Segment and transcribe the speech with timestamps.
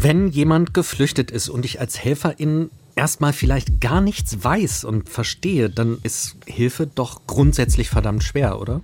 [0.00, 5.70] Wenn jemand geflüchtet ist und ich als Helferin erstmal vielleicht gar nichts weiß und verstehe,
[5.70, 8.80] dann ist Hilfe doch grundsätzlich verdammt schwer, oder?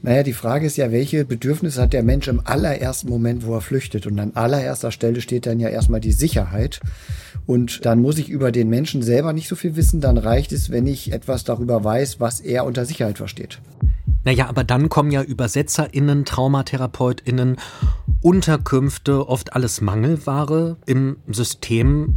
[0.00, 3.60] Naja, die Frage ist ja, welche Bedürfnisse hat der Mensch im allerersten Moment, wo er
[3.60, 4.06] flüchtet?
[4.06, 6.78] Und an allererster Stelle steht dann ja erstmal die Sicherheit.
[7.48, 10.00] Und dann muss ich über den Menschen selber nicht so viel wissen.
[10.00, 13.58] Dann reicht es, wenn ich etwas darüber weiß, was er unter Sicherheit versteht.
[14.24, 17.56] Naja, aber dann kommen ja ÜbersetzerInnen, TraumatherapeutInnen,
[18.20, 22.16] Unterkünfte, oft alles Mangelware im System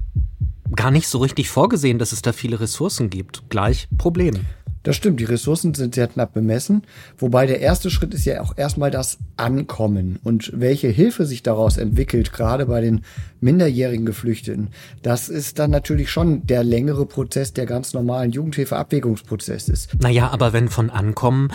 [0.75, 3.49] gar nicht so richtig vorgesehen, dass es da viele Ressourcen gibt.
[3.49, 4.45] Gleich Problem.
[4.84, 6.84] Das stimmt, die Ressourcen sind sehr knapp bemessen.
[7.17, 10.20] Wobei der erste Schritt ist ja auch erstmal das Ankommen.
[10.23, 13.02] Und welche Hilfe sich daraus entwickelt, gerade bei den
[13.40, 14.70] minderjährigen Geflüchteten,
[15.02, 19.90] das ist dann natürlich schon der längere Prozess, der ganz normalen Jugendhilfeabwägungsprozess ist.
[19.99, 21.49] Naja, aber wenn von Ankommen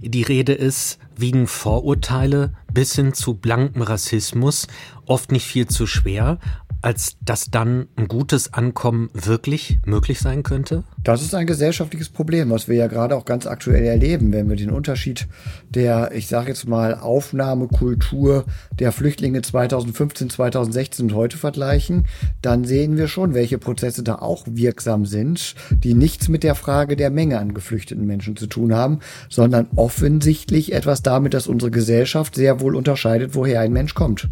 [0.00, 4.66] die Rede ist, wiegen Vorurteile bis hin zu blankem Rassismus
[5.06, 6.38] oft nicht viel zu schwer
[6.82, 10.82] als dass dann ein gutes Ankommen wirklich möglich sein könnte?
[11.02, 14.56] Das ist ein gesellschaftliches Problem, was wir ja gerade auch ganz aktuell erleben, wenn wir
[14.56, 15.28] den Unterschied
[15.70, 18.44] der, ich sage jetzt mal, Aufnahmekultur
[18.78, 22.06] der Flüchtlinge 2015, 2016 und heute vergleichen,
[22.42, 26.96] dann sehen wir schon, welche Prozesse da auch wirksam sind, die nichts mit der Frage
[26.96, 32.34] der Menge an geflüchteten Menschen zu tun haben, sondern offensichtlich etwas damit, dass unsere Gesellschaft
[32.34, 34.28] sehr wohl unterscheidet, woher ein Mensch kommt.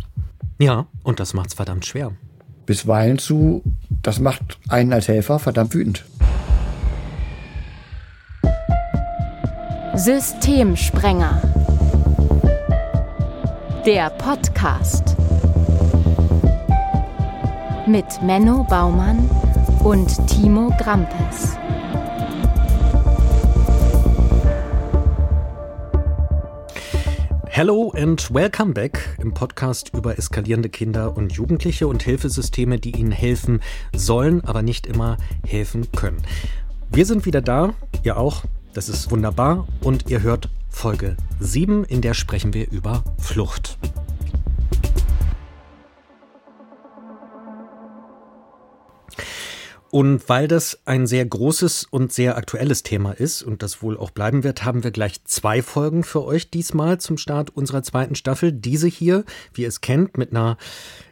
[0.59, 2.12] Ja, und das macht es verdammt schwer
[2.71, 3.65] bisweilen zu,
[4.01, 6.05] das macht einen als Helfer verdammt wütend.
[9.97, 11.43] Systemsprenger.
[13.85, 15.17] Der Podcast.
[17.89, 19.29] Mit Menno Baumann
[19.83, 21.59] und Timo Grampes.
[27.61, 33.12] Hello and welcome back im Podcast über eskalierende Kinder und Jugendliche und Hilfesysteme, die ihnen
[33.12, 33.61] helfen
[33.94, 36.22] sollen, aber nicht immer helfen können.
[36.89, 42.01] Wir sind wieder da, ihr auch, das ist wunderbar und ihr hört Folge 7, in
[42.01, 43.77] der sprechen wir über Flucht.
[49.90, 54.11] Und weil das ein sehr großes und sehr aktuelles Thema ist und das wohl auch
[54.11, 58.52] bleiben wird, haben wir gleich zwei Folgen für euch diesmal zum Start unserer zweiten Staffel.
[58.52, 60.58] Diese hier, wie ihr es kennt, mit einer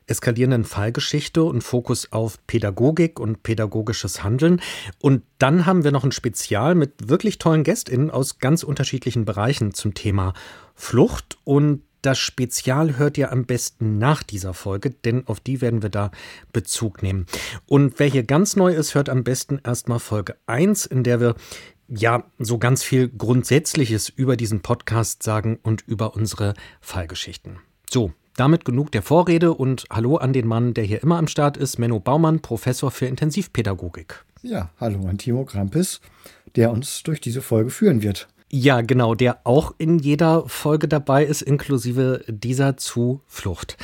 [0.06, 4.60] eskalierenden Fallgeschichte und Fokus auf Pädagogik und pädagogisches Handeln.
[5.00, 9.74] Und dann haben wir noch ein Spezial mit wirklich tollen GästInnen aus ganz unterschiedlichen Bereichen
[9.74, 10.34] zum Thema
[10.74, 11.36] Flucht.
[11.42, 15.90] Und das Spezial hört ihr am besten nach dieser Folge, denn auf die werden wir
[15.90, 16.10] da
[16.52, 17.26] Bezug nehmen.
[17.66, 21.34] Und wer hier ganz neu ist, hört am besten erstmal Folge 1, in der wir
[21.88, 27.58] ja so ganz viel Grundsätzliches über diesen Podcast sagen und über unsere Fallgeschichten.
[27.90, 31.56] So, damit genug der Vorrede und hallo an den Mann, der hier immer am Start
[31.56, 34.24] ist, Menno Baumann, Professor für Intensivpädagogik.
[34.42, 36.00] Ja, hallo an Timo Krampis,
[36.54, 38.28] der uns durch diese Folge führen wird.
[38.50, 43.76] Ja, genau, der auch in jeder Folge dabei ist, inklusive dieser Zuflucht.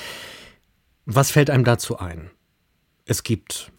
[1.04, 2.30] Was fällt einem dazu ein?
[3.04, 3.72] Es gibt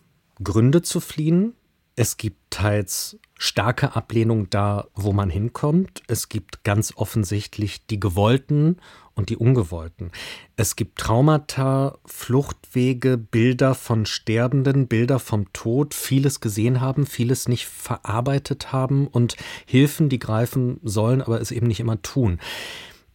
[0.43, 1.53] Gründe zu fliehen,
[1.95, 6.03] es gibt teils starke Ablehnung da, wo man hinkommt.
[6.07, 8.77] Es gibt ganz offensichtlich die gewollten
[9.13, 10.11] und die ungewollten.
[10.55, 17.65] Es gibt Traumata, Fluchtwege, Bilder von Sterbenden, Bilder vom Tod, vieles gesehen haben, vieles nicht
[17.65, 19.35] verarbeitet haben und
[19.65, 22.39] Hilfen, die greifen sollen, aber es eben nicht immer tun.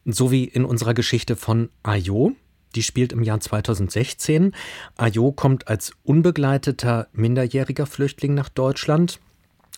[0.05, 2.33] So wie in unserer Geschichte von Ayo,
[2.75, 4.55] die spielt im Jahr 2016.
[4.97, 9.21] Ayo kommt als unbegleiteter minderjähriger Flüchtling nach Deutschland.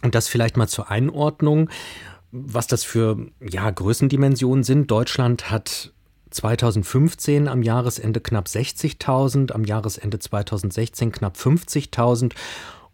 [0.03, 1.71] Und das vielleicht mal zur Einordnung,
[2.33, 4.91] was das für ja, Größendimensionen sind.
[4.91, 5.93] Deutschland hat
[6.31, 12.33] 2015 am Jahresende knapp 60.000, am Jahresende 2016 knapp 50.000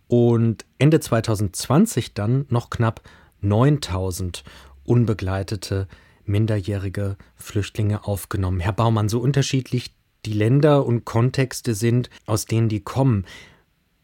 [0.08, 3.02] und Ende 2020 dann noch knapp
[3.42, 4.42] 9.000
[4.84, 5.86] unbegleitete
[6.24, 8.60] minderjährige Flüchtlinge aufgenommen.
[8.60, 13.24] Herr Baumann, so unterschiedlich die Länder und Kontexte sind, aus denen die kommen.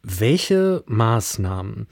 [0.02, 1.88] Welche Maßnahmen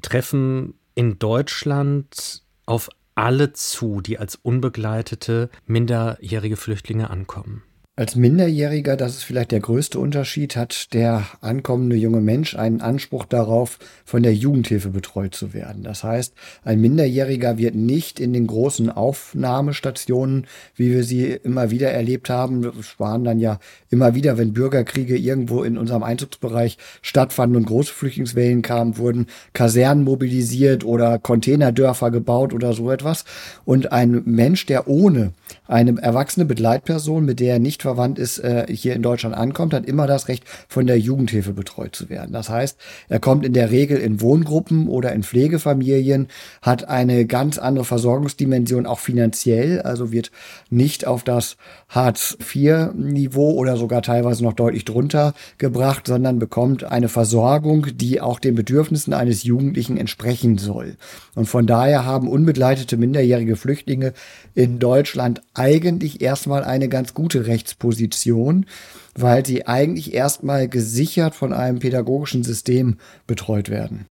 [0.00, 7.62] treffen in Deutschland auf alle zu, die als unbegleitete minderjährige Flüchtlinge ankommen?
[7.96, 13.24] Als Minderjähriger, das ist vielleicht der größte Unterschied, hat der ankommende junge Mensch einen Anspruch
[13.24, 15.84] darauf, von der Jugendhilfe betreut zu werden.
[15.84, 21.92] Das heißt, ein Minderjähriger wird nicht in den großen Aufnahmestationen, wie wir sie immer wieder
[21.92, 23.60] erlebt haben, es waren dann ja
[23.90, 30.02] immer wieder, wenn Bürgerkriege irgendwo in unserem Einzugsbereich stattfanden und große Flüchtlingswellen kamen, wurden Kasernen
[30.02, 33.24] mobilisiert oder Containerdörfer gebaut oder so etwas.
[33.64, 35.32] Und ein Mensch, der ohne
[35.68, 39.86] eine erwachsene Begleitperson, mit der er nicht verwandt ist, äh, hier in Deutschland ankommt, hat
[39.86, 42.32] immer das Recht, von der Jugendhilfe betreut zu werden.
[42.32, 42.78] Das heißt,
[43.08, 46.28] er kommt in der Regel in Wohngruppen oder in Pflegefamilien,
[46.62, 50.32] hat eine ganz andere Versorgungsdimension, auch finanziell, also wird
[50.70, 51.56] nicht auf das
[51.88, 58.54] Hartz-IV-Niveau oder sogar teilweise noch deutlich drunter gebracht, sondern bekommt eine Versorgung, die auch den
[58.54, 60.96] Bedürfnissen eines Jugendlichen entsprechen soll.
[61.34, 64.14] Und von daher haben unbegleitete minderjährige Flüchtlinge
[64.54, 68.66] in Deutschland eigentlich erstmal eine ganz gute Rechtsposition,
[69.14, 74.06] weil sie eigentlich erstmal gesichert von einem pädagogischen System betreut werden.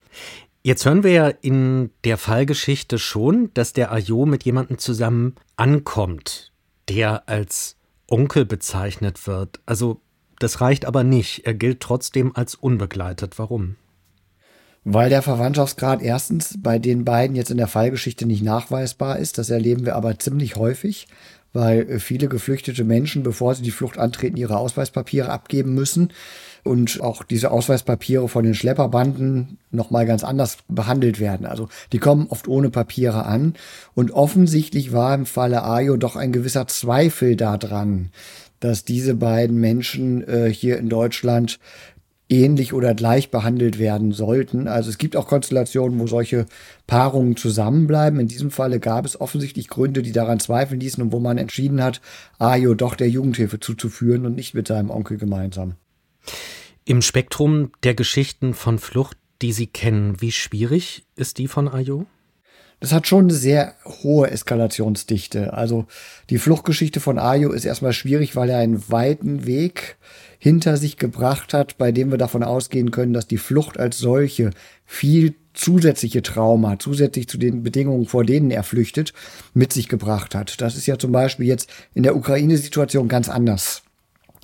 [0.61, 6.53] Jetzt hören wir ja in der Fallgeschichte schon, dass der Ayo mit jemandem zusammen ankommt,
[6.87, 7.75] der als
[8.09, 9.59] Onkel bezeichnet wird.
[9.65, 9.99] Also
[10.39, 11.45] das reicht aber nicht.
[11.45, 13.39] Er gilt trotzdem als unbegleitet.
[13.39, 13.75] Warum?
[14.85, 19.37] Weil der Verwandtschaftsgrad erstens bei den beiden jetzt in der Fallgeschichte nicht nachweisbar ist.
[19.37, 21.07] Das erleben wir aber ziemlich häufig,
[21.53, 26.11] weil viele geflüchtete Menschen, bevor sie die Flucht antreten, ihre Ausweispapiere abgeben müssen
[26.63, 31.45] und auch diese Ausweispapiere von den Schlepperbanden nochmal ganz anders behandelt werden.
[31.45, 33.53] Also die kommen oft ohne Papiere an
[33.93, 38.09] und offensichtlich war im Falle Ayo doch ein gewisser Zweifel daran,
[38.59, 41.59] dass diese beiden Menschen äh, hier in Deutschland
[42.33, 44.67] ähnlich oder gleich behandelt werden sollten.
[44.67, 46.47] Also es gibt auch Konstellationen, wo solche
[46.87, 48.19] Paarungen zusammenbleiben.
[48.19, 51.81] In diesem Falle gab es offensichtlich Gründe, die daran zweifeln ließen und wo man entschieden
[51.81, 52.01] hat,
[52.39, 55.75] Ayo doch der Jugendhilfe zuzuführen und nicht mit seinem Onkel gemeinsam.
[56.85, 62.07] Im Spektrum der Geschichten von Flucht, die Sie kennen, wie schwierig ist die von Ayo?
[62.83, 65.53] Das hat schon eine sehr hohe Eskalationsdichte.
[65.53, 65.85] Also
[66.29, 69.95] die Fluchtgeschichte von Ayo ist erstmal schwierig, weil er einen weiten Weg
[70.37, 74.49] hinter sich gebracht hat, bei dem wir davon ausgehen können, dass die Flucht als solche
[74.85, 79.13] viel zusätzliche Trauma, zusätzlich zu den Bedingungen, vor denen er flüchtet,
[79.53, 80.59] mit sich gebracht hat.
[80.59, 83.83] Das ist ja zum Beispiel jetzt in der Ukraine-Situation ganz anders.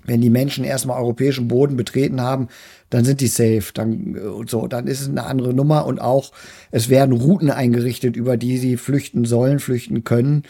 [0.10, 2.48] Wenn die Menschen erstmal europäischen Boden betreten haben,
[2.90, 6.32] dann sind die safe, dann so, dann ist es eine andere Nummer und auch
[6.72, 10.44] es werden Routen eingerichtet, über die sie flüchten sollen, flüchten können.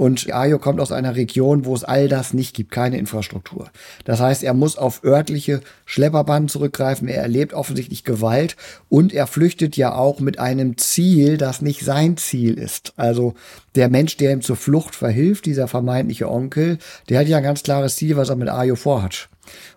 [0.00, 3.68] Und Ayo kommt aus einer Region, wo es all das nicht gibt, keine Infrastruktur.
[4.06, 7.06] Das heißt, er muss auf örtliche Schlepperbanden zurückgreifen.
[7.06, 8.56] Er erlebt offensichtlich Gewalt
[8.88, 12.94] und er flüchtet ja auch mit einem Ziel, das nicht sein Ziel ist.
[12.96, 13.34] Also
[13.74, 16.78] der Mensch, der ihm zur Flucht verhilft, dieser vermeintliche Onkel,
[17.10, 19.28] der hat ja ein ganz klares Ziel, was er mit Ayo vorhat.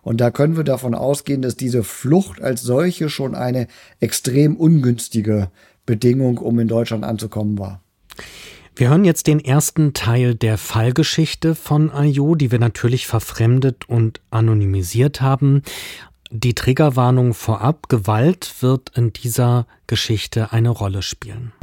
[0.03, 3.67] Und da können wir davon ausgehen, dass diese Flucht als solche schon eine
[3.99, 5.49] extrem ungünstige
[5.85, 7.81] Bedingung, um in Deutschland anzukommen war.
[8.75, 14.19] Wir hören jetzt den ersten Teil der Fallgeschichte von Ayo, die wir natürlich verfremdet und
[14.31, 15.61] anonymisiert haben.
[16.31, 21.53] Die Triggerwarnung vorab, Gewalt wird in dieser Geschichte eine Rolle spielen.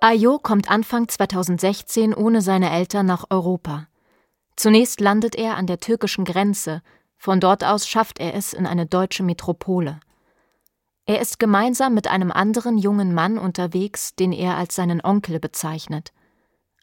[0.00, 3.86] Ayo kommt Anfang 2016 ohne seine Eltern nach Europa.
[4.56, 6.82] Zunächst landet er an der türkischen Grenze,
[7.16, 10.00] von dort aus schafft er es in eine deutsche Metropole.
[11.04, 16.12] Er ist gemeinsam mit einem anderen jungen Mann unterwegs, den er als seinen Onkel bezeichnet.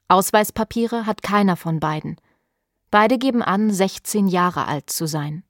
[0.07, 2.19] Ausweispapiere hat keiner von beiden.
[2.91, 5.43] Beide geben an, 16 Jahre alt zu sein.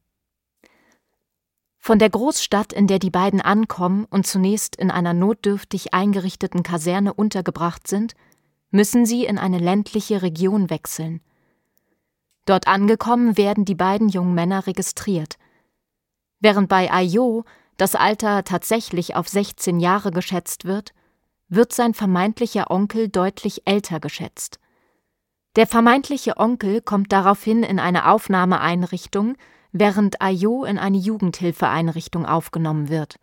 [1.80, 7.14] Von der Großstadt, in der die beiden ankommen und zunächst in einer notdürftig eingerichteten Kaserne
[7.14, 8.14] untergebracht sind,
[8.70, 11.22] müssen sie in eine ländliche Region wechseln.
[12.46, 15.38] Dort angekommen werden die beiden jungen Männer registriert.
[16.40, 17.46] Während bei Ayo
[17.80, 20.94] das Alter tatsächlich auf 16 Jahre geschätzt wird,
[21.48, 24.60] wird sein vermeintlicher Onkel deutlich älter geschätzt.
[25.56, 29.36] Der vermeintliche Onkel kommt daraufhin in eine Aufnahmeeinrichtung,
[29.72, 33.16] während Ayo in eine Jugendhilfeeinrichtung aufgenommen wird.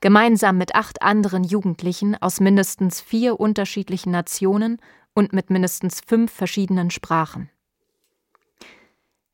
[0.00, 4.78] Gemeinsam mit acht anderen Jugendlichen aus mindestens vier unterschiedlichen Nationen
[5.14, 7.50] und mit mindestens fünf verschiedenen Sprachen.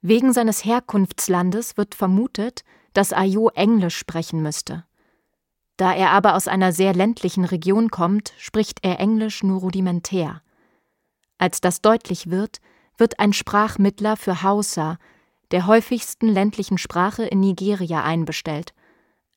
[0.01, 4.85] Wegen seines Herkunftslandes wird vermutet, dass Ayo Englisch sprechen müsste.
[5.77, 10.43] Da er aber aus einer sehr ländlichen Region kommt, spricht er Englisch nur rudimentär.
[11.39, 12.61] Als das deutlich wird,
[12.99, 14.99] wird ein Sprachmittler für Hausa,
[15.51, 18.75] der häufigsten ländlichen Sprache in Nigeria, einbestellt,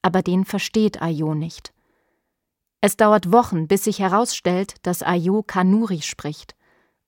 [0.01, 1.73] aber den versteht Ayo nicht.
[2.81, 6.55] Es dauert Wochen, bis sich herausstellt, dass Ayo Kanuri spricht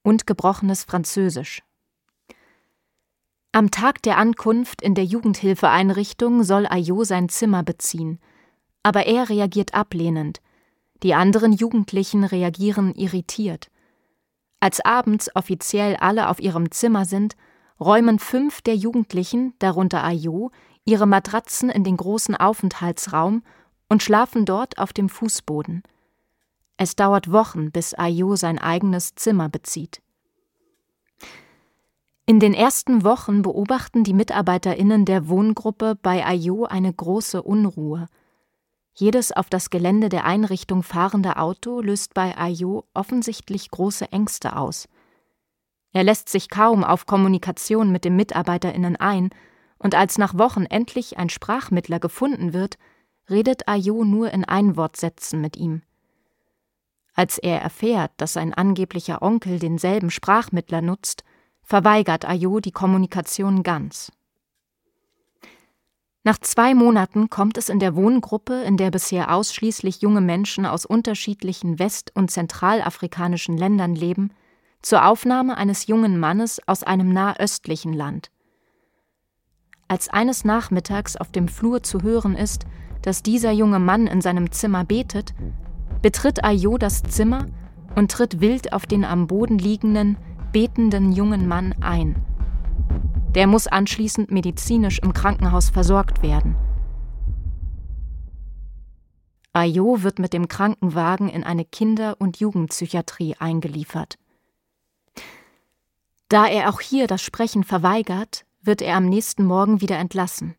[0.01, 1.61] und gebrochenes Französisch.
[3.57, 8.19] Am Tag der Ankunft in der Jugendhilfeeinrichtung soll Ayo sein Zimmer beziehen,
[8.83, 10.41] aber er reagiert ablehnend.
[11.01, 13.71] Die anderen Jugendlichen reagieren irritiert.
[14.59, 17.35] Als abends offiziell alle auf ihrem Zimmer sind,
[17.79, 20.51] räumen fünf der Jugendlichen, darunter Ayo,
[20.85, 23.41] ihre Matratzen in den großen Aufenthaltsraum
[23.89, 25.81] und schlafen dort auf dem Fußboden.
[26.77, 30.03] Es dauert Wochen, bis Ayo sein eigenes Zimmer bezieht.
[32.29, 38.07] In den ersten Wochen beobachten die MitarbeiterInnen der Wohngruppe bei Ayo eine große Unruhe.
[38.93, 44.89] Jedes auf das Gelände der Einrichtung fahrende Auto löst bei Ayo offensichtlich große Ängste aus.
[45.93, 49.29] Er lässt sich kaum auf Kommunikation mit den MitarbeiterInnen ein,
[49.79, 52.77] und als nach Wochen endlich ein Sprachmittler gefunden wird,
[53.29, 55.81] redet Ayo nur in Einwortsätzen mit ihm.
[57.13, 61.23] Als er erfährt, dass sein angeblicher Onkel denselben Sprachmittler nutzt,
[61.67, 64.09] verweigert Ayo die Kommunikation ganz.
[66.23, 70.85] Nach zwei Monaten kommt es in der Wohngruppe, in der bisher ausschließlich junge Menschen aus
[70.85, 74.31] unterschiedlichen west- und zentralafrikanischen Ländern leben,
[74.81, 78.31] zur Aufnahme eines jungen Mannes aus einem nahöstlichen Land.
[79.89, 82.65] Als eines Nachmittags auf dem Flur zu hören ist,
[83.01, 85.33] dass dieser junge Mann in seinem Zimmer betet,
[86.01, 87.45] betritt Ayo das Zimmer
[87.95, 90.17] und tritt wild auf den am Boden liegenden,
[90.51, 92.15] betenden jungen Mann ein.
[93.35, 96.55] Der muss anschließend medizinisch im Krankenhaus versorgt werden.
[99.53, 104.17] Ayo wird mit dem Krankenwagen in eine Kinder- und Jugendpsychiatrie eingeliefert.
[106.29, 110.55] Da er auch hier das Sprechen verweigert, wird er am nächsten Morgen wieder entlassen.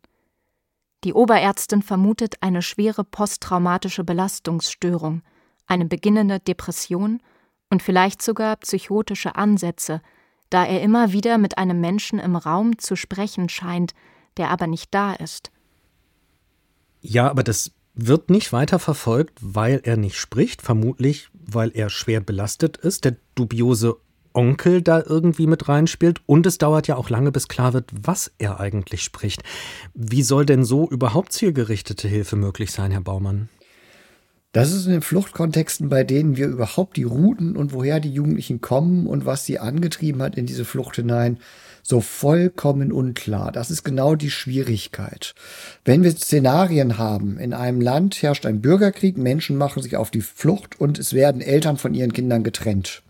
[1.05, 5.21] Die Oberärztin vermutet eine schwere posttraumatische Belastungsstörung,
[5.65, 7.21] eine beginnende Depression
[7.69, 10.01] und vielleicht sogar psychotische Ansätze,
[10.49, 13.93] da er immer wieder mit einem Menschen im Raum zu sprechen scheint,
[14.37, 15.51] der aber nicht da ist.
[17.01, 22.21] Ja, aber das wird nicht weiter verfolgt, weil er nicht spricht, vermutlich weil er schwer
[22.21, 23.05] belastet ist.
[23.05, 23.97] Der dubiose
[24.33, 26.21] Onkel da irgendwie mit reinspielt.
[26.25, 29.43] Und es dauert ja auch lange, bis klar wird, was er eigentlich spricht.
[29.93, 33.49] Wie soll denn so überhaupt zielgerichtete Hilfe möglich sein, Herr Baumann?
[34.51, 38.61] Das ist in den Fluchtkontexten, bei denen wir überhaupt die Routen und woher die Jugendlichen
[38.61, 41.37] kommen und was sie angetrieben hat in diese Flucht hinein,
[41.83, 43.51] so vollkommen unklar.
[43.51, 45.35] Das ist genau die Schwierigkeit.
[45.85, 50.21] Wenn wir Szenarien haben, in einem Land herrscht ein Bürgerkrieg, Menschen machen sich auf die
[50.21, 53.03] Flucht und es werden Eltern von ihren Kindern getrennt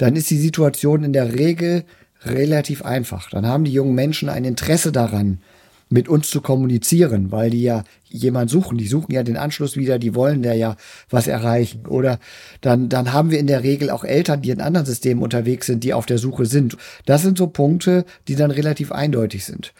[0.00, 1.84] dann ist die Situation in der Regel
[2.24, 3.28] relativ einfach.
[3.28, 5.40] Dann haben die jungen Menschen ein Interesse daran,
[5.90, 9.98] mit uns zu kommunizieren, weil die ja jemand suchen, die suchen ja den Anschluss wieder,
[9.98, 10.76] die wollen da ja
[11.10, 11.86] was erreichen.
[11.86, 12.18] Oder
[12.60, 15.84] dann, dann haben wir in der Regel auch Eltern, die in anderen Systemen unterwegs sind,
[15.84, 16.76] die auf der Suche sind.
[17.06, 19.72] Das sind so Punkte, die dann relativ eindeutig sind.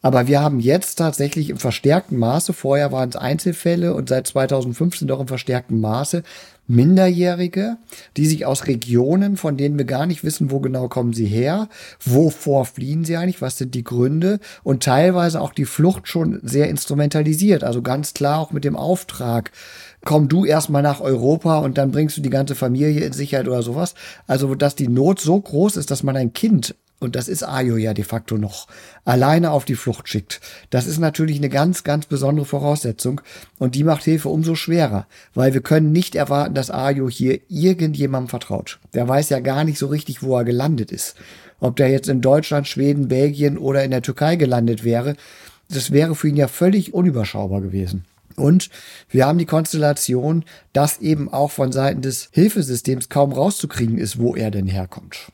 [0.00, 5.08] Aber wir haben jetzt tatsächlich im verstärkten Maße, vorher waren es Einzelfälle und seit 2015
[5.08, 6.22] doch im verstärkten Maße,
[6.68, 7.78] Minderjährige,
[8.16, 11.68] die sich aus Regionen, von denen wir gar nicht wissen, wo genau kommen sie her,
[12.04, 16.68] wovor fliehen sie eigentlich, was sind die Gründe und teilweise auch die Flucht schon sehr
[16.68, 19.50] instrumentalisiert, also ganz klar auch mit dem Auftrag,
[20.04, 23.62] komm du erstmal nach Europa und dann bringst du die ganze Familie in Sicherheit oder
[23.62, 23.94] sowas.
[24.26, 27.76] Also, dass die Not so groß ist, dass man ein Kind und das ist Ayo
[27.76, 28.66] ja de facto noch,
[29.04, 30.40] alleine auf die Flucht schickt.
[30.70, 33.20] Das ist natürlich eine ganz, ganz besondere Voraussetzung
[33.58, 38.28] und die macht Hilfe umso schwerer, weil wir können nicht erwarten, dass Ayo hier irgendjemandem
[38.28, 38.78] vertraut.
[38.94, 41.14] Der weiß ja gar nicht so richtig, wo er gelandet ist.
[41.60, 45.16] Ob der jetzt in Deutschland, Schweden, Belgien oder in der Türkei gelandet wäre,
[45.68, 48.04] das wäre für ihn ja völlig unüberschaubar gewesen.
[48.36, 48.70] Und
[49.10, 54.36] wir haben die Konstellation, dass eben auch von Seiten des Hilfesystems kaum rauszukriegen ist, wo
[54.36, 55.32] er denn herkommt.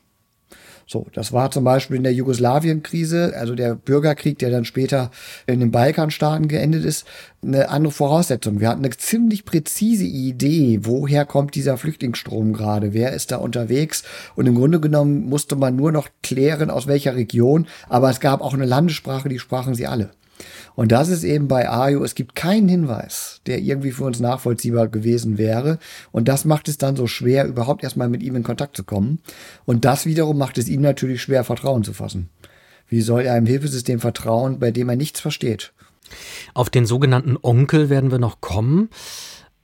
[0.86, 5.10] So, das war zum Beispiel in der Jugoslawien-Krise, also der Bürgerkrieg, der dann später
[5.46, 7.06] in den Balkanstaaten geendet ist,
[7.42, 8.60] eine andere Voraussetzung.
[8.60, 14.02] Wir hatten eine ziemlich präzise Idee, woher kommt dieser Flüchtlingsstrom gerade, wer ist da unterwegs
[14.36, 18.40] und im Grunde genommen musste man nur noch klären, aus welcher Region, aber es gab
[18.40, 20.10] auch eine Landessprache, die sprachen sie alle.
[20.74, 24.88] Und das ist eben bei Ayo, es gibt keinen Hinweis, der irgendwie für uns nachvollziehbar
[24.88, 25.78] gewesen wäre.
[26.12, 29.20] Und das macht es dann so schwer, überhaupt erstmal mit ihm in Kontakt zu kommen.
[29.64, 32.28] Und das wiederum macht es ihm natürlich schwer, Vertrauen zu fassen.
[32.88, 35.72] Wie soll er einem Hilfesystem vertrauen, bei dem er nichts versteht?
[36.52, 38.90] Auf den sogenannten Onkel werden wir noch kommen.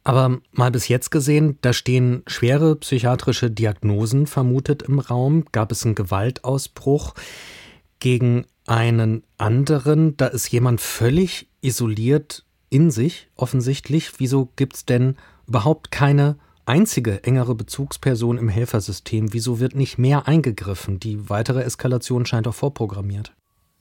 [0.03, 5.45] Aber mal bis jetzt gesehen, da stehen schwere psychiatrische Diagnosen vermutet im Raum.
[5.53, 7.15] Gab es einen Gewaltausbruch
[7.99, 14.13] gegen einen anderen, da ist jemand völlig isoliert in sich, offensichtlich.
[14.19, 15.17] Wieso gibt es denn
[15.49, 16.37] überhaupt keine
[16.67, 19.33] einzige engere Bezugsperson im Helfersystem?
[19.33, 21.01] Wieso wird nicht mehr eingegriffen?
[21.01, 23.33] Die weitere Eskalation scheint doch vorprogrammiert.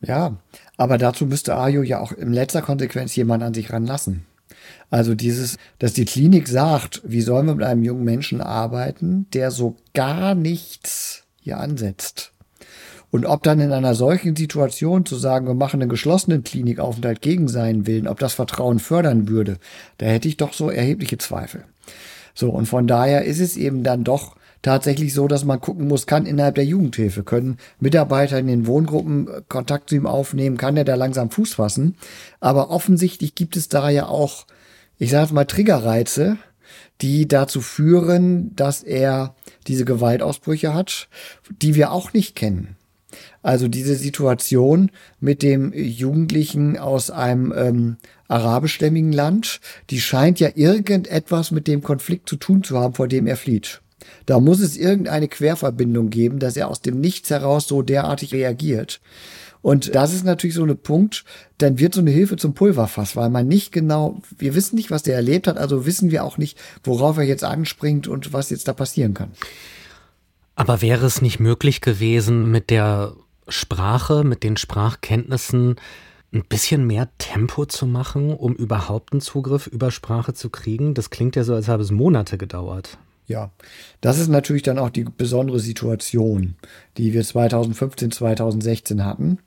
[0.01, 0.37] Ja,
[0.75, 4.25] aber dazu müsste Ayo ja auch in letzter Konsequenz jemand an sich ranlassen.
[4.89, 9.51] Also dieses, dass die Klinik sagt, wie sollen wir mit einem jungen Menschen arbeiten, der
[9.51, 12.33] so gar nichts hier ansetzt.
[13.11, 17.47] Und ob dann in einer solchen Situation zu sagen, wir machen einen geschlossenen Klinikaufenthalt gegen
[17.47, 19.57] seinen Willen, ob das Vertrauen fördern würde,
[19.97, 21.63] da hätte ich doch so erhebliche Zweifel.
[22.35, 26.05] So, und von daher ist es eben dann doch tatsächlich so, dass man gucken muss,
[26.05, 30.77] kann innerhalb der Jugendhilfe, können Mitarbeiter in den Wohngruppen äh, Kontakt zu ihm aufnehmen, kann
[30.77, 31.95] er da langsam Fuß fassen.
[32.39, 34.45] Aber offensichtlich gibt es da ja auch,
[34.97, 36.37] ich sage mal, Triggerreize,
[37.01, 39.35] die dazu führen, dass er
[39.67, 41.07] diese Gewaltausbrüche hat,
[41.61, 42.75] die wir auch nicht kennen.
[43.41, 51.51] Also diese Situation mit dem Jugendlichen aus einem ähm, arabischstämmigen Land, die scheint ja irgendetwas
[51.51, 53.81] mit dem Konflikt zu tun zu haben, vor dem er flieht.
[54.25, 59.01] Da muss es irgendeine Querverbindung geben, dass er aus dem Nichts heraus so derartig reagiert.
[59.61, 61.25] Und das ist natürlich so ein Punkt,
[61.57, 65.03] dann wird so eine Hilfe zum Pulverfass, weil man nicht genau, wir wissen nicht, was
[65.03, 68.69] der erlebt hat, also wissen wir auch nicht, worauf er jetzt anspringt und was jetzt
[68.69, 69.31] da passieren kann.
[70.55, 73.13] Aber wäre es nicht möglich gewesen, mit der
[73.49, 75.75] Sprache, mit den Sprachkenntnissen
[76.31, 80.93] ein bisschen mehr Tempo zu machen, um überhaupt einen Zugriff über Sprache zu kriegen?
[80.93, 82.97] Das klingt ja so, als habe es Monate gedauert.
[83.27, 83.51] Ja,
[84.01, 86.55] das ist natürlich dann auch die besondere Situation,
[86.97, 89.39] die wir 2015, 2016 hatten.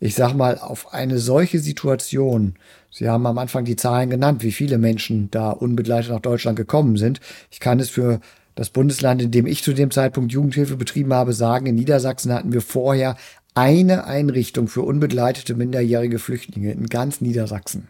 [0.00, 2.54] Ich sag mal, auf eine solche Situation,
[2.90, 6.96] Sie haben am Anfang die Zahlen genannt, wie viele Menschen da unbegleitet nach Deutschland gekommen
[6.96, 7.20] sind.
[7.50, 8.20] Ich kann es für
[8.54, 12.52] das Bundesland, in dem ich zu dem Zeitpunkt Jugendhilfe betrieben habe, sagen, in Niedersachsen hatten
[12.52, 13.16] wir vorher
[13.58, 17.88] eine Einrichtung für unbegleitete minderjährige Flüchtlinge in ganz Niedersachsen.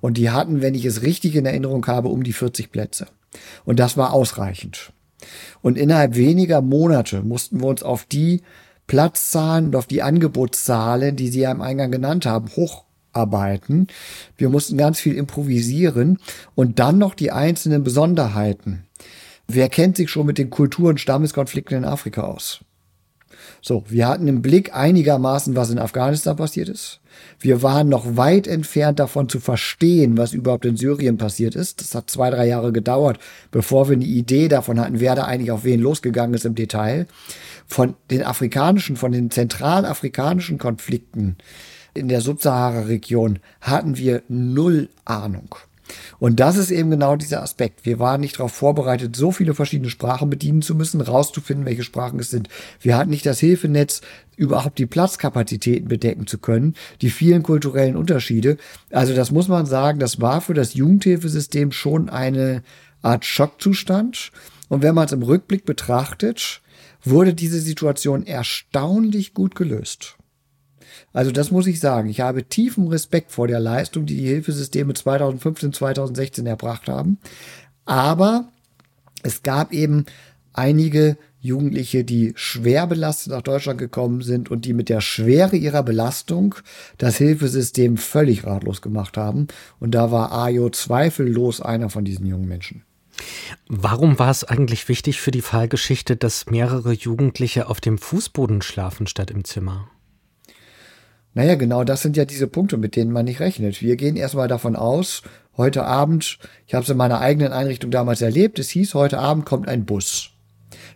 [0.00, 3.06] Und die hatten, wenn ich es richtig in Erinnerung habe, um die 40 Plätze.
[3.64, 4.92] Und das war ausreichend.
[5.62, 8.42] Und innerhalb weniger Monate mussten wir uns auf die
[8.86, 13.86] Platzzahlen und auf die Angebotszahlen, die Sie ja im Eingang genannt haben, hocharbeiten.
[14.36, 16.18] Wir mussten ganz viel improvisieren
[16.54, 18.84] und dann noch die einzelnen Besonderheiten.
[19.46, 22.60] Wer kennt sich schon mit den Kultur- und Stammeskonflikten in Afrika aus?
[23.60, 27.00] So, wir hatten im Blick einigermaßen, was in Afghanistan passiert ist.
[27.40, 31.80] Wir waren noch weit entfernt davon zu verstehen, was überhaupt in Syrien passiert ist.
[31.80, 33.18] Das hat zwei, drei Jahre gedauert,
[33.50, 37.06] bevor wir eine Idee davon hatten, wer da eigentlich auf wen losgegangen ist im Detail.
[37.66, 41.36] Von den afrikanischen, von den zentralafrikanischen Konflikten
[41.94, 45.56] in der Subsahara-Region hatten wir null Ahnung.
[46.18, 47.86] Und das ist eben genau dieser Aspekt.
[47.86, 52.18] Wir waren nicht darauf vorbereitet, so viele verschiedene Sprachen bedienen zu müssen, rauszufinden, welche Sprachen
[52.18, 52.48] es sind.
[52.80, 54.00] Wir hatten nicht das Hilfenetz,
[54.36, 58.56] überhaupt die Platzkapazitäten bedecken zu können, die vielen kulturellen Unterschiede.
[58.90, 62.62] Also das muss man sagen, das war für das Jugendhilfesystem schon eine
[63.02, 64.30] Art Schockzustand.
[64.68, 66.60] Und wenn man es im Rückblick betrachtet,
[67.02, 70.17] wurde diese Situation erstaunlich gut gelöst.
[71.18, 72.08] Also das muss ich sagen.
[72.08, 77.18] Ich habe tiefen Respekt vor der Leistung, die die Hilfesysteme 2015, 2016 erbracht haben.
[77.86, 78.52] Aber
[79.24, 80.06] es gab eben
[80.52, 85.82] einige Jugendliche, die schwer belastet nach Deutschland gekommen sind und die mit der Schwere ihrer
[85.82, 86.54] Belastung
[86.98, 89.48] das Hilfesystem völlig ratlos gemacht haben.
[89.80, 92.84] Und da war Ayo zweifellos einer von diesen jungen Menschen.
[93.66, 99.08] Warum war es eigentlich wichtig für die Fallgeschichte, dass mehrere Jugendliche auf dem Fußboden schlafen
[99.08, 99.90] statt im Zimmer?
[101.38, 103.80] Naja, genau das sind ja diese Punkte, mit denen man nicht rechnet.
[103.80, 105.22] Wir gehen erstmal davon aus,
[105.56, 109.46] heute Abend, ich habe es in meiner eigenen Einrichtung damals erlebt, es hieß, heute Abend
[109.46, 110.30] kommt ein Bus.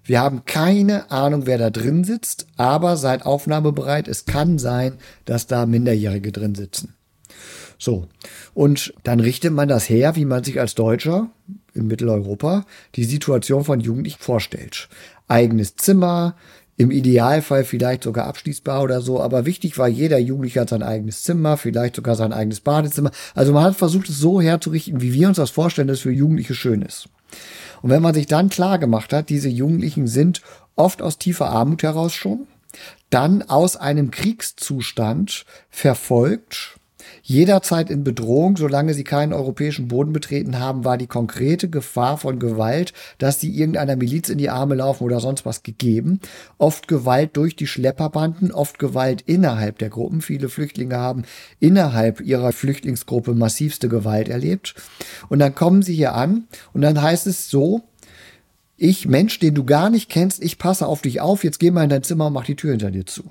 [0.02, 4.08] Wir haben keine Ahnung, wer da drin sitzt, aber seid aufnahmebereit.
[4.08, 4.94] Es kann sein,
[5.26, 6.96] dass da Minderjährige drin sitzen.
[7.78, 8.08] So.
[8.52, 11.30] Und dann richtet man das her, wie man sich als Deutscher
[11.72, 14.88] in Mitteleuropa die Situation von Jugendlichen vorstellt.
[15.28, 16.34] Eigenes Zimmer,
[16.76, 21.22] im Idealfall vielleicht sogar abschließbar oder so, aber wichtig war, jeder Jugendliche hat sein eigenes
[21.22, 23.10] Zimmer, vielleicht sogar sein eigenes Badezimmer.
[23.34, 26.12] Also man hat versucht, es so herzurichten, wie wir uns das vorstellen, dass es für
[26.12, 27.08] Jugendliche schön ist.
[27.82, 30.40] Und wenn man sich dann klar gemacht hat, diese Jugendlichen sind
[30.76, 32.46] oft aus tiefer Armut heraus schon,
[33.10, 36.76] dann aus einem Kriegszustand verfolgt,
[37.22, 42.38] jederzeit in Bedrohung, solange sie keinen europäischen Boden betreten haben, war die konkrete Gefahr von
[42.38, 46.20] Gewalt, dass sie irgendeiner Miliz in die Arme laufen oder sonst was gegeben.
[46.58, 50.20] Oft Gewalt durch die Schlepperbanden, oft Gewalt innerhalb der Gruppen.
[50.20, 51.22] Viele Flüchtlinge haben
[51.60, 54.74] innerhalb ihrer Flüchtlingsgruppe massivste Gewalt erlebt.
[55.28, 57.82] Und dann kommen sie hier an und dann heißt es so,
[58.76, 61.84] ich Mensch, den du gar nicht kennst, ich passe auf dich auf, jetzt geh mal
[61.84, 63.22] in dein Zimmer und mach die Tür hinter dir zu.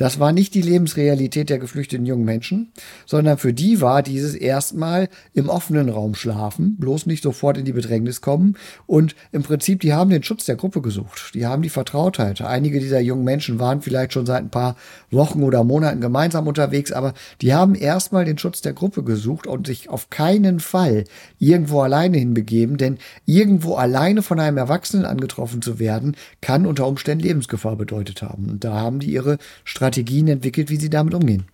[0.00, 2.72] Das war nicht die Lebensrealität der geflüchteten jungen Menschen,
[3.04, 7.74] sondern für die war dieses erstmal im offenen Raum schlafen, bloß nicht sofort in die
[7.74, 8.56] Bedrängnis kommen.
[8.86, 11.32] Und im Prinzip, die haben den Schutz der Gruppe gesucht.
[11.34, 12.40] Die haben die Vertrautheit.
[12.40, 14.74] Einige dieser jungen Menschen waren vielleicht schon seit ein paar
[15.10, 19.66] Wochen oder Monaten gemeinsam unterwegs, aber die haben erstmal den Schutz der Gruppe gesucht und
[19.66, 21.04] sich auf keinen Fall
[21.38, 27.24] irgendwo alleine hinbegeben, denn irgendwo alleine von einem Erwachsenen angetroffen zu werden, kann unter Umständen
[27.24, 28.48] Lebensgefahr bedeutet haben.
[28.48, 31.48] Und da haben die ihre Strategie Strategien entwickelt, wie sie damit umgehen.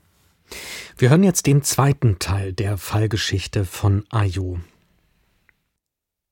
[0.99, 4.61] Wir hören jetzt den zweiten Teil der Fallgeschichte von Ayo.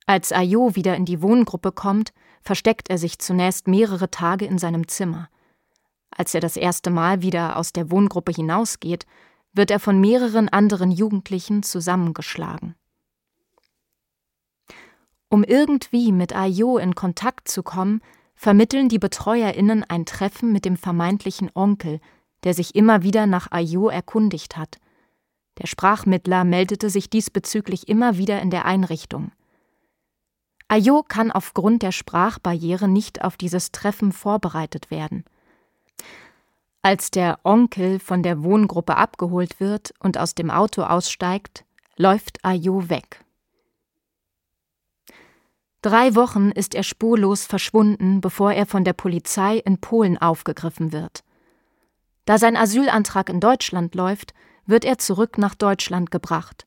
[0.07, 2.13] Als Ayo wieder in die Wohngruppe kommt,
[2.43, 5.31] versteckt er sich zunächst mehrere Tage in seinem Zimmer.
[6.11, 9.07] Als er das erste Mal wieder aus der Wohngruppe hinausgeht,
[9.55, 12.75] wird er von mehreren anderen Jugendlichen zusammengeschlagen.
[15.31, 18.03] Um irgendwie mit Ayo in Kontakt zu kommen,
[18.35, 22.01] vermitteln die BetreuerInnen ein Treffen mit dem vermeintlichen Onkel,
[22.45, 24.79] der sich immer wieder nach Ayo erkundigt hat.
[25.59, 29.33] Der Sprachmittler meldete sich diesbezüglich immer wieder in der Einrichtung.
[30.69, 35.25] Ayo kann aufgrund der Sprachbarriere nicht auf dieses Treffen vorbereitet werden.
[36.83, 41.65] Als der Onkel von der Wohngruppe abgeholt wird und aus dem Auto aussteigt,
[41.97, 43.24] läuft Ayo weg.
[45.85, 51.23] Drei Wochen ist er spurlos verschwunden, bevor er von der Polizei in Polen aufgegriffen wird.
[52.25, 54.33] Da sein Asylantrag in Deutschland läuft,
[54.65, 56.67] wird er zurück nach Deutschland gebracht.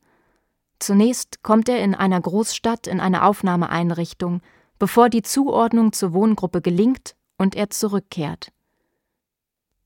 [0.77, 4.41] Zunächst kommt er in einer Großstadt in eine Aufnahmeeinrichtung,
[4.77, 8.51] bevor die Zuordnung zur Wohngruppe gelingt und er zurückkehrt.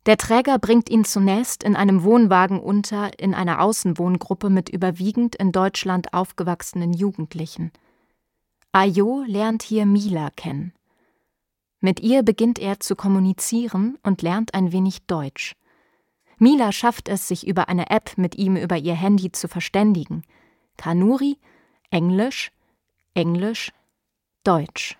[0.07, 5.53] Der Träger bringt ihn zunächst in einem Wohnwagen unter in einer Außenwohngruppe mit überwiegend in
[5.53, 7.71] Deutschland aufgewachsenen Jugendlichen.
[8.73, 10.71] Ayo lernt hier Mila kennen.
[11.81, 15.57] Mit ihr beginnt er zu kommunizieren und lernt ein wenig Deutsch.
[16.38, 20.23] Mila schafft es, sich über eine App mit ihm über ihr Handy zu verständigen.
[20.77, 21.38] Kanuri,
[21.89, 22.53] Englisch,
[23.13, 23.73] Englisch,
[24.45, 24.97] Deutsch.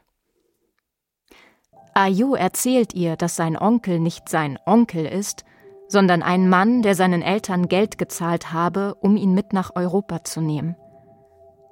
[1.93, 5.45] Ayo erzählt ihr, dass sein Onkel nicht sein Onkel ist,
[5.88, 10.41] sondern ein Mann, der seinen Eltern Geld gezahlt habe, um ihn mit nach Europa zu
[10.41, 10.75] nehmen.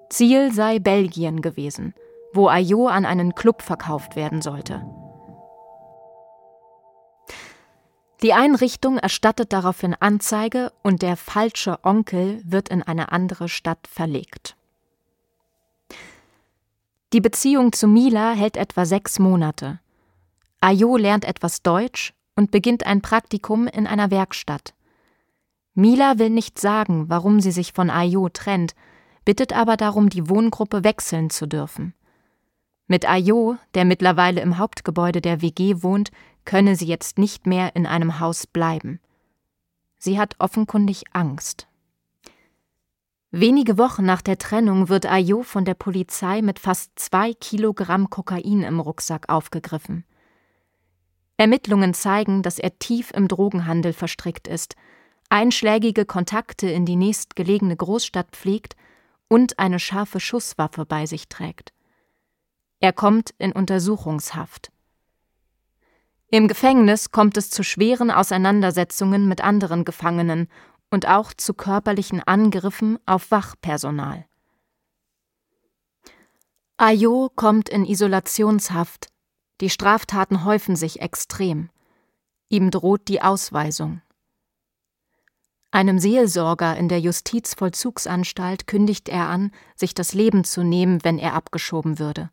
[0.09, 1.93] Ziel sei Belgien gewesen,
[2.33, 4.85] wo Ayo an einen Club verkauft werden sollte.
[8.21, 14.57] Die Einrichtung erstattet daraufhin Anzeige und der falsche Onkel wird in eine andere Stadt verlegt.
[17.13, 19.79] Die Beziehung zu Mila hält etwa sechs Monate.
[20.59, 24.73] Ayo lernt etwas Deutsch und beginnt ein Praktikum in einer Werkstatt.
[25.73, 28.75] Mila will nicht sagen, warum sie sich von Ayo trennt,
[29.29, 31.93] bittet aber darum, die Wohngruppe wechseln zu dürfen.
[32.87, 36.09] Mit Ayo, der mittlerweile im Hauptgebäude der WG wohnt,
[36.45, 38.99] könne sie jetzt nicht mehr in einem Haus bleiben.
[39.99, 41.67] Sie hat offenkundig Angst.
[43.29, 48.63] Wenige Wochen nach der Trennung wird Ayo von der Polizei mit fast zwei Kilogramm Kokain
[48.63, 50.05] im Rucksack aufgegriffen.
[51.37, 54.75] Ermittlungen zeigen, dass er tief im Drogenhandel verstrickt ist,
[55.29, 58.75] einschlägige Kontakte in die nächstgelegene Großstadt pflegt
[59.29, 61.71] und eine scharfe Schusswaffe bei sich trägt.
[62.81, 64.71] Er kommt in Untersuchungshaft.
[66.31, 70.47] Im Gefängnis kommt es zu schweren Auseinandersetzungen mit anderen Gefangenen
[70.91, 74.25] und auch zu körperlichen Angriffen auf Wachpersonal.
[76.77, 79.07] Ayo kommt in Isolationshaft.
[79.59, 81.69] Die Straftaten häufen sich extrem.
[82.47, 84.01] Ihm droht die Ausweisung.
[85.71, 91.36] Einem Seelsorger in der Justizvollzugsanstalt kündigt er an, sich das Leben zu nehmen, wenn er
[91.36, 92.32] abgeschoben würde.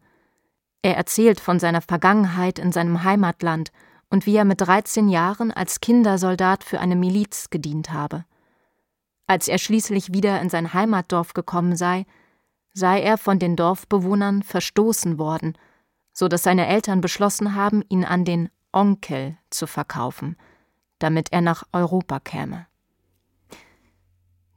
[0.80, 3.72] Er erzählt von seiner Vergangenheit in seinem Heimatland
[4.08, 8.24] und wie er mit 13 Jahren als Kindersoldat für eine Miliz gedient habe.
[9.26, 12.06] Als er schließlich wieder in sein Heimatdorf gekommen sei,
[12.72, 15.58] sei er von den Dorfbewohnern verstoßen worden,
[16.12, 20.36] so dass seine Eltern beschlossen haben, ihn an den Onkel zu verkaufen,
[20.98, 22.66] damit er nach Europa käme.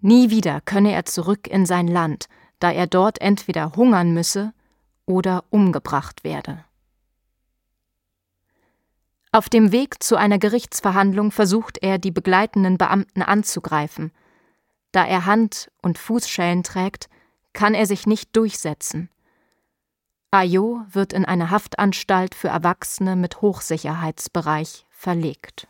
[0.02, 2.28] Nie wieder könne er zurück in sein Land,
[2.60, 4.54] da er dort entweder hungern müsse
[5.06, 6.64] oder umgebracht werde.
[9.32, 14.12] Auf dem Weg zu einer Gerichtsverhandlung versucht er, die begleitenden Beamten anzugreifen.
[14.92, 17.10] Da er Hand- und Fußschellen trägt,
[17.54, 19.10] kann er sich nicht durchsetzen.
[20.32, 25.68] Ayo wird in eine Haftanstalt für Erwachsene mit Hochsicherheitsbereich verlegt.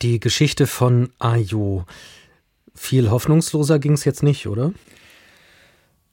[0.00, 1.84] Die Geschichte von Ayo.
[2.72, 4.72] Viel hoffnungsloser ging es jetzt nicht, oder?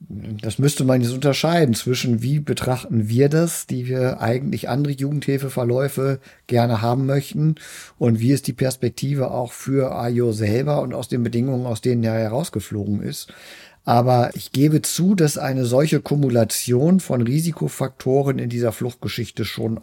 [0.00, 6.18] Das müsste man jetzt unterscheiden zwischen, wie betrachten wir das, die wir eigentlich andere Jugendhilfeverläufe
[6.48, 7.54] gerne haben möchten,
[7.96, 12.02] und wie ist die Perspektive auch für Ayo selber und aus den Bedingungen, aus denen
[12.02, 13.32] er herausgeflogen ist.
[13.84, 19.78] Aber ich gebe zu, dass eine solche Kumulation von Risikofaktoren in dieser Fluchtgeschichte schon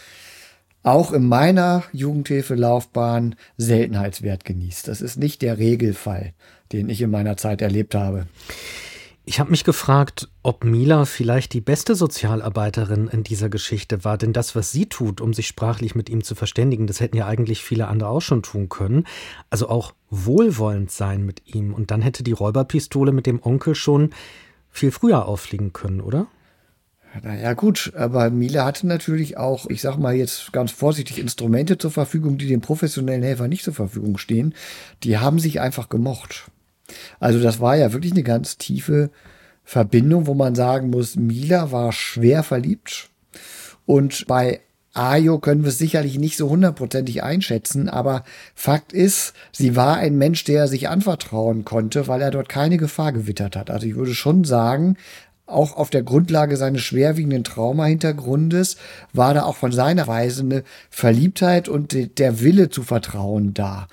[0.84, 4.88] auch in meiner Jugendhilfelaufbahn Seltenheitswert genießt.
[4.88, 6.34] Das ist nicht der Regelfall,
[6.72, 8.28] den ich in meiner Zeit erlebt habe.
[9.26, 14.34] Ich habe mich gefragt, ob Mila vielleicht die beste Sozialarbeiterin in dieser Geschichte war, denn
[14.34, 17.64] das, was sie tut, um sich sprachlich mit ihm zu verständigen, das hätten ja eigentlich
[17.64, 19.06] viele andere auch schon tun können.
[19.50, 21.74] Also auch wohlwollend sein mit ihm.
[21.74, 24.10] Und dann hätte die Räuberpistole mit dem Onkel schon
[24.70, 26.28] viel früher auffliegen können, oder?
[27.22, 31.92] Naja, gut, aber Miele hatte natürlich auch, ich sag mal jetzt ganz vorsichtig, Instrumente zur
[31.92, 34.56] Verfügung, die dem professionellen Helfer nicht zur Verfügung stehen.
[35.04, 36.46] Die haben sich einfach gemocht.
[37.20, 39.12] Also das war ja wirklich eine ganz tiefe
[39.64, 43.10] Verbindung, wo man sagen muss, Mila war schwer verliebt.
[43.86, 44.62] Und bei
[44.96, 48.24] Ayo können wir es sicherlich nicht so hundertprozentig einschätzen, aber
[48.54, 53.12] Fakt ist, sie war ein Mensch, der sich anvertrauen konnte, weil er dort keine Gefahr
[53.12, 53.72] gewittert hat.
[53.72, 54.98] Also ich würde schon sagen,
[55.46, 58.78] auch auf der Grundlage seines schwerwiegenden Trauma-Hintergrundes
[59.12, 63.88] war da auch von seiner Weise eine Verliebtheit und der Wille zu vertrauen da.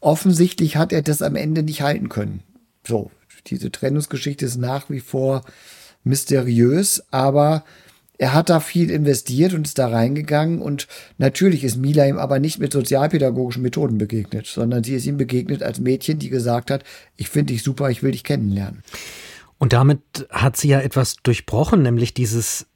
[0.00, 2.42] Offensichtlich hat er das am Ende nicht halten können.
[2.86, 3.10] So,
[3.46, 5.44] diese Trennungsgeschichte ist nach wie vor
[6.04, 7.64] mysteriös, aber
[8.18, 12.40] er hat da viel investiert und ist da reingegangen und natürlich ist Mila ihm aber
[12.40, 16.82] nicht mit sozialpädagogischen Methoden begegnet, sondern sie ist ihm begegnet als Mädchen, die gesagt hat,
[17.16, 18.82] ich finde dich super, ich will dich kennenlernen.
[19.58, 22.66] Und damit hat sie ja etwas durchbrochen, nämlich dieses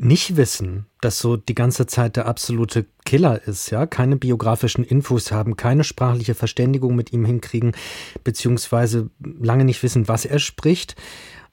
[0.00, 5.56] Nichtwissen, das so die ganze Zeit der absolute Killer ist, ja, keine biografischen Infos haben,
[5.56, 7.72] keine sprachliche Verständigung mit ihm hinkriegen,
[8.22, 10.94] beziehungsweise lange nicht wissen, was er spricht.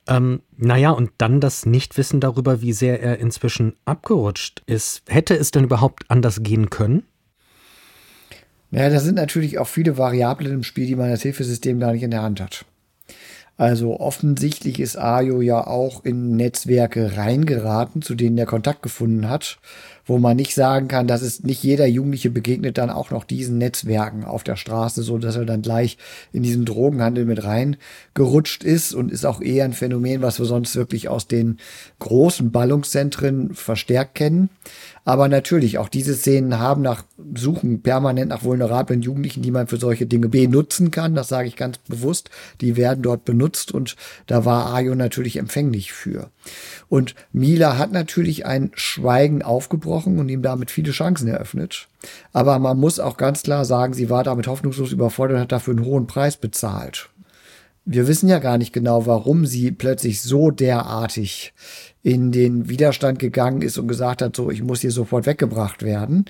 [0.08, 5.02] Ähm, naja, und dann das Nichtwissen darüber, wie sehr er inzwischen abgerutscht ist.
[5.08, 7.04] Hätte es denn überhaupt anders gehen können?
[8.70, 12.04] Naja, da sind natürlich auch viele Variablen im Spiel, die man als Hilfesystem gar nicht
[12.04, 12.66] in der Hand hat.
[13.58, 19.60] Also offensichtlich ist Ayo ja auch in Netzwerke reingeraten, zu denen er Kontakt gefunden hat,
[20.06, 23.58] wo man nicht sagen kann, dass es nicht jeder Jugendliche begegnet dann auch noch diesen
[23.58, 25.98] Netzwerken auf der Straße, so dass er dann gleich
[26.34, 30.76] in diesen Drogenhandel mit reingerutscht ist und ist auch eher ein Phänomen, was wir sonst
[30.76, 31.60] wirklich aus den
[32.00, 34.50] großen Ballungszentren verstärkt kennen.
[35.08, 37.04] Aber natürlich, auch diese Szenen haben nach,
[37.36, 41.14] suchen permanent nach vulnerablen Jugendlichen, die man für solche Dinge benutzen kann.
[41.14, 42.32] Das sage ich ganz bewusst.
[42.60, 46.32] Die werden dort benutzt und da war Ayo natürlich empfänglich für.
[46.90, 51.88] Und Mila hat natürlich ein Schweigen aufgebrochen und ihm damit viele Chancen eröffnet.
[52.34, 55.76] Aber man muss auch ganz klar sagen, sie war damit hoffnungslos überfordert und hat dafür
[55.76, 57.10] einen hohen Preis bezahlt.
[57.88, 61.54] Wir wissen ja gar nicht genau, warum sie plötzlich so derartig
[62.02, 66.26] in den Widerstand gegangen ist und gesagt hat, so, ich muss hier sofort weggebracht werden.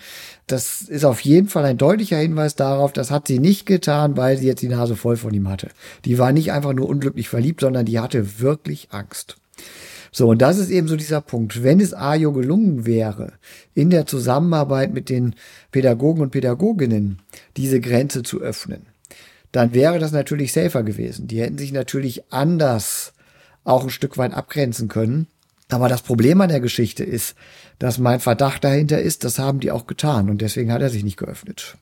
[0.48, 4.38] Das ist auf jeden Fall ein deutlicher Hinweis darauf, das hat sie nicht getan, weil
[4.38, 5.70] sie jetzt die Nase voll von ihm hatte.
[6.06, 9.38] Die war nicht einfach nur unglücklich verliebt, sondern die hatte wirklich Angst.
[10.14, 11.62] So, und das ist eben so dieser Punkt.
[11.62, 13.34] Wenn es Ajo gelungen wäre,
[13.74, 15.36] in der Zusammenarbeit mit den
[15.74, 17.20] Pädagogen und Pädagoginnen
[17.58, 18.84] diese Grenze zu öffnen,
[19.56, 21.28] dann wäre das natürlich safer gewesen.
[21.28, 23.14] Die hätten sich natürlich anders
[23.64, 25.28] auch ein Stück weit abgrenzen können.
[25.70, 27.36] Aber das Problem an der Geschichte ist,
[27.80, 31.06] dass mein Verdacht dahinter ist, das haben die auch getan und deswegen hat er sich
[31.06, 31.78] nicht geöffnet.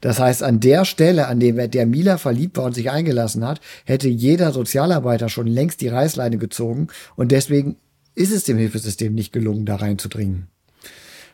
[0.00, 3.60] Das heißt, an der Stelle, an dem der Mila verliebt war und sich eingelassen hat,
[3.84, 7.76] hätte jeder Sozialarbeiter schon längst die Reißleine gezogen und deswegen
[8.16, 10.48] ist es dem Hilfesystem nicht gelungen, da reinzudringen.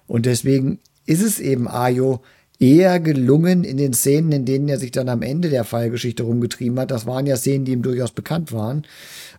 [0.06, 2.20] Und deswegen ist es eben Ayo
[2.58, 6.78] eher gelungen in den Szenen, in denen er sich dann am Ende der Fallgeschichte rumgetrieben
[6.80, 6.90] hat.
[6.90, 8.84] Das waren ja Szenen, die ihm durchaus bekannt waren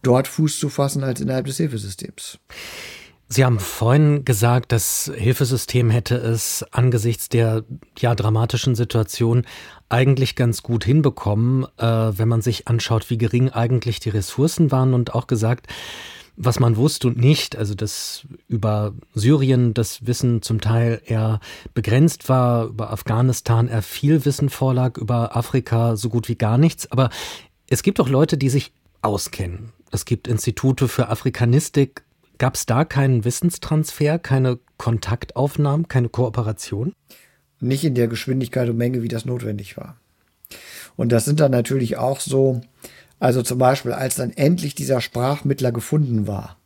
[0.01, 2.39] dort Fuß zu fassen als innerhalb des Hilfesystems.
[3.32, 7.63] Sie haben vorhin gesagt, das Hilfesystem hätte es angesichts der
[7.99, 9.45] ja dramatischen Situation
[9.88, 14.95] eigentlich ganz gut hinbekommen, äh, wenn man sich anschaut, wie gering eigentlich die Ressourcen waren
[14.95, 15.67] und auch gesagt,
[16.41, 21.41] was man wusste und nicht, also dass über Syrien das Wissen zum Teil eher
[21.73, 26.89] begrenzt war, über Afghanistan eher viel Wissen vorlag, über Afrika so gut wie gar nichts.
[26.91, 27.10] Aber
[27.67, 28.71] es gibt auch Leute, die sich
[29.02, 29.73] auskennen.
[29.91, 32.04] Es gibt Institute für Afrikanistik.
[32.38, 36.93] Gab es da keinen Wissenstransfer, keine Kontaktaufnahmen, keine Kooperation?
[37.60, 39.97] Nicht in der Geschwindigkeit und Menge, wie das notwendig war.
[40.95, 42.62] Und das sind dann natürlich auch so,
[43.19, 46.60] also zum Beispiel, als dann endlich dieser Sprachmittler gefunden war,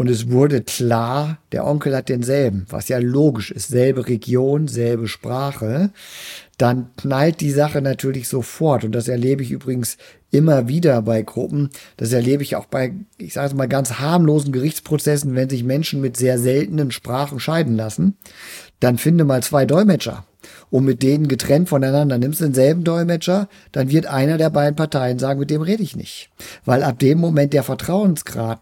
[0.00, 5.08] und es wurde klar, der Onkel hat denselben, was ja logisch ist, selbe Region, selbe
[5.08, 5.90] Sprache,
[6.56, 8.84] dann knallt die Sache natürlich sofort.
[8.84, 9.98] Und das erlebe ich übrigens
[10.30, 11.68] immer wieder bei Gruppen.
[11.98, 16.16] Das erlebe ich auch bei, ich sage mal, ganz harmlosen Gerichtsprozessen, wenn sich Menschen mit
[16.16, 18.16] sehr seltenen Sprachen scheiden lassen.
[18.78, 20.24] Dann finde mal zwei Dolmetscher
[20.70, 25.40] und mit denen getrennt voneinander nimmst denselben Dolmetscher, dann wird einer der beiden Parteien sagen,
[25.40, 26.30] mit dem rede ich nicht.
[26.64, 28.60] Weil ab dem Moment der Vertrauensgrad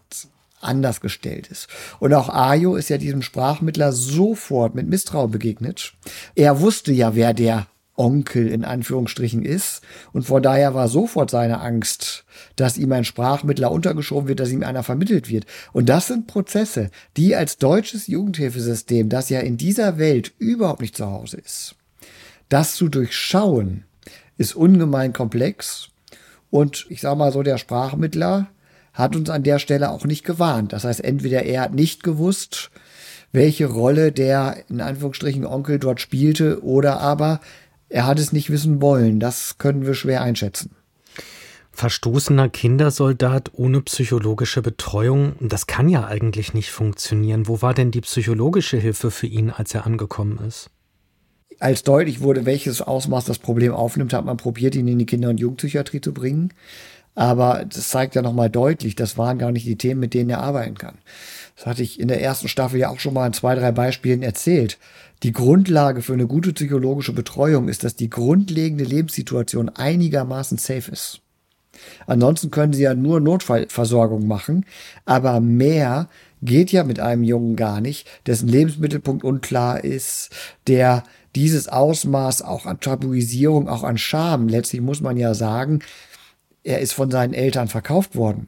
[0.61, 1.67] anders gestellt ist.
[1.99, 5.93] Und auch Ayo ist ja diesem Sprachmittler sofort mit Misstrauen begegnet.
[6.35, 7.67] Er wusste ja, wer der
[7.99, 9.81] Onkel in Anführungsstrichen ist.
[10.13, 12.23] Und von daher war sofort seine Angst,
[12.55, 15.45] dass ihm ein Sprachmittler untergeschoben wird, dass ihm einer vermittelt wird.
[15.73, 20.95] Und das sind Prozesse, die als deutsches Jugendhilfesystem, das ja in dieser Welt überhaupt nicht
[20.95, 21.75] zu Hause ist,
[22.47, 23.83] das zu durchschauen,
[24.37, 25.89] ist ungemein komplex.
[26.49, 28.47] Und ich sage mal so, der Sprachmittler
[28.93, 30.73] hat uns an der Stelle auch nicht gewarnt.
[30.73, 32.71] Das heißt, entweder er hat nicht gewusst,
[33.31, 37.41] welche Rolle der in Anführungsstrichen Onkel dort spielte, oder aber
[37.89, 39.19] er hat es nicht wissen wollen.
[39.19, 40.71] Das können wir schwer einschätzen.
[41.71, 47.47] Verstoßener Kindersoldat ohne psychologische Betreuung, das kann ja eigentlich nicht funktionieren.
[47.47, 50.69] Wo war denn die psychologische Hilfe für ihn, als er angekommen ist?
[51.59, 55.29] Als deutlich wurde, welches Ausmaß das Problem aufnimmt, hat man probiert, ihn in die Kinder-
[55.29, 56.53] und Jugendpsychiatrie zu bringen.
[57.15, 60.41] Aber das zeigt ja nochmal deutlich, das waren gar nicht die Themen, mit denen er
[60.41, 60.97] arbeiten kann.
[61.59, 64.23] Das hatte ich in der ersten Staffel ja auch schon mal in zwei, drei Beispielen
[64.23, 64.77] erzählt.
[65.23, 71.19] Die Grundlage für eine gute psychologische Betreuung ist, dass die grundlegende Lebenssituation einigermaßen safe ist.
[72.07, 74.65] Ansonsten können sie ja nur Notfallversorgung machen,
[75.03, 76.07] aber mehr
[76.41, 80.29] geht ja mit einem Jungen gar nicht, dessen Lebensmittelpunkt unklar ist,
[80.67, 81.03] der
[81.35, 85.79] dieses Ausmaß auch an Tabuisierung, auch an Scham, letztlich muss man ja sagen,
[86.63, 88.47] er ist von seinen Eltern verkauft worden.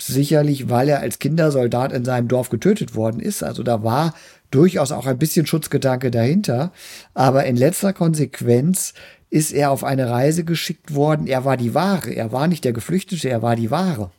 [0.00, 3.42] Sicherlich, weil er als Kindersoldat in seinem Dorf getötet worden ist.
[3.42, 4.14] Also da war
[4.50, 6.72] durchaus auch ein bisschen Schutzgedanke dahinter.
[7.14, 8.94] Aber in letzter Konsequenz
[9.28, 11.26] ist er auf eine Reise geschickt worden.
[11.26, 12.12] Er war die Ware.
[12.12, 14.10] Er war nicht der Geflüchtete, er war die Ware.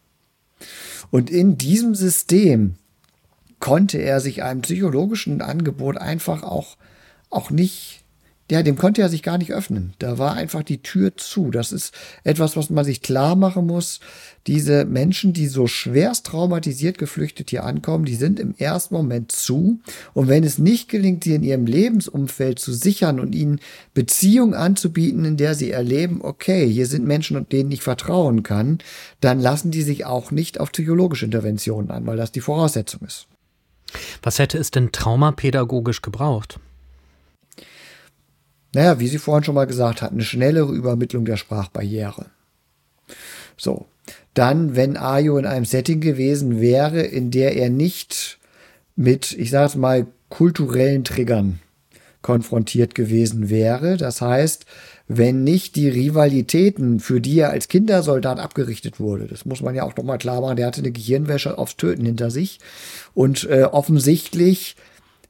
[1.10, 2.76] Und in diesem System
[3.60, 6.78] konnte er sich einem psychologischen Angebot einfach auch,
[7.30, 8.04] auch nicht
[8.52, 9.94] ja, dem konnte er sich gar nicht öffnen.
[9.98, 11.52] Da war einfach die Tür zu.
[11.52, 11.94] Das ist
[12.26, 14.02] etwas, was man sich klar machen muss.
[14.46, 19.80] Diese Menschen, die so schwerst traumatisiert geflüchtet hier ankommen, die sind im ersten Moment zu.
[20.14, 23.62] Und wenn es nicht gelingt, sie in ihrem Lebensumfeld zu sichern und ihnen
[23.94, 28.80] Beziehungen anzubieten, in der sie erleben, okay, hier sind Menschen, denen ich vertrauen kann,
[29.22, 33.28] dann lassen die sich auch nicht auf psychologische Interventionen an, weil das die Voraussetzung ist.
[34.22, 36.60] Was hätte es denn traumapädagogisch gebraucht?
[38.74, 42.28] Naja, wie Sie vorhin schon mal gesagt hatten, eine schnellere Übermittlung der Sprachbarriere.
[43.58, 43.86] So,
[44.34, 48.40] dann, wenn Ayo in einem Setting gewesen wäre, in der er nicht
[48.96, 51.60] mit, ich sage mal, kulturellen Triggern
[52.22, 53.98] konfrontiert gewesen wäre.
[53.98, 54.66] Das heißt,
[55.08, 59.84] wenn nicht die Rivalitäten, für die er als Kindersoldat abgerichtet wurde, das muss man ja
[59.84, 62.60] auch nochmal klar machen, der hatte eine Gehirnwäsche aufs Töten hinter sich
[63.14, 64.76] und äh, offensichtlich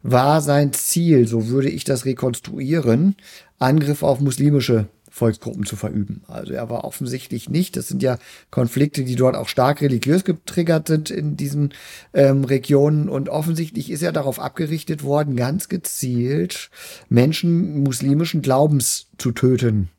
[0.03, 3.15] war sein Ziel, so würde ich das rekonstruieren,
[3.59, 6.23] Angriff auf muslimische Volksgruppen zu verüben.
[6.27, 7.75] Also er war offensichtlich nicht.
[7.75, 8.17] Das sind ja
[8.49, 11.73] Konflikte, die dort auch stark religiös getriggert sind in diesen
[12.13, 13.09] ähm, Regionen.
[13.09, 16.69] Und offensichtlich ist er darauf abgerichtet worden, ganz gezielt
[17.09, 19.89] Menschen muslimischen Glaubens zu töten.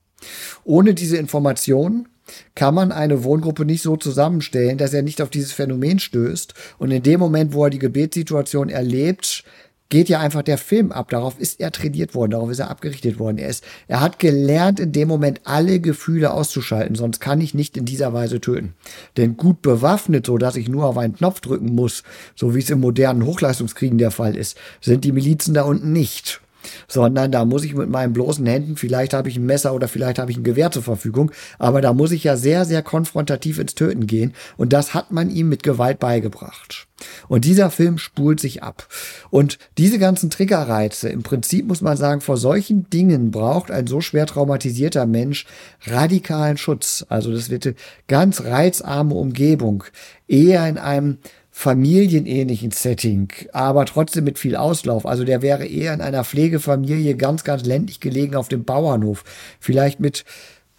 [0.64, 2.08] Ohne diese Information
[2.54, 6.54] kann man eine Wohngruppe nicht so zusammenstellen, dass er nicht auf dieses Phänomen stößt.
[6.78, 9.44] Und in dem Moment, wo er die Gebetssituation erlebt,
[9.92, 11.10] geht ja einfach der Film ab.
[11.10, 13.36] Darauf ist er trainiert worden, darauf ist er abgerichtet worden.
[13.36, 17.76] Er, ist, er hat gelernt, in dem Moment alle Gefühle auszuschalten, sonst kann ich nicht
[17.76, 18.72] in dieser Weise töten.
[19.18, 22.70] Denn gut bewaffnet, so dass ich nur auf einen Knopf drücken muss, so wie es
[22.70, 26.40] im modernen Hochleistungskriegen der Fall ist, sind die Milizen da unten nicht
[26.88, 30.18] sondern da muss ich mit meinen bloßen Händen, vielleicht habe ich ein Messer oder vielleicht
[30.18, 33.74] habe ich ein Gewehr zur Verfügung, aber da muss ich ja sehr, sehr konfrontativ ins
[33.74, 36.86] Töten gehen und das hat man ihm mit Gewalt beigebracht.
[37.28, 38.86] Und dieser Film spult sich ab.
[39.30, 44.00] Und diese ganzen Triggerreize, im Prinzip muss man sagen, vor solchen Dingen braucht ein so
[44.00, 45.46] schwer traumatisierter Mensch
[45.84, 47.04] radikalen Schutz.
[47.08, 47.74] Also das wird eine
[48.08, 49.84] ganz reizarme Umgebung.
[50.28, 51.18] Eher in einem
[51.54, 55.06] familienähnlichen Setting, aber trotzdem mit viel Auslauf.
[55.06, 59.22] Also der wäre eher in einer Pflegefamilie ganz, ganz ländlich gelegen auf dem Bauernhof.
[59.60, 60.24] Vielleicht mit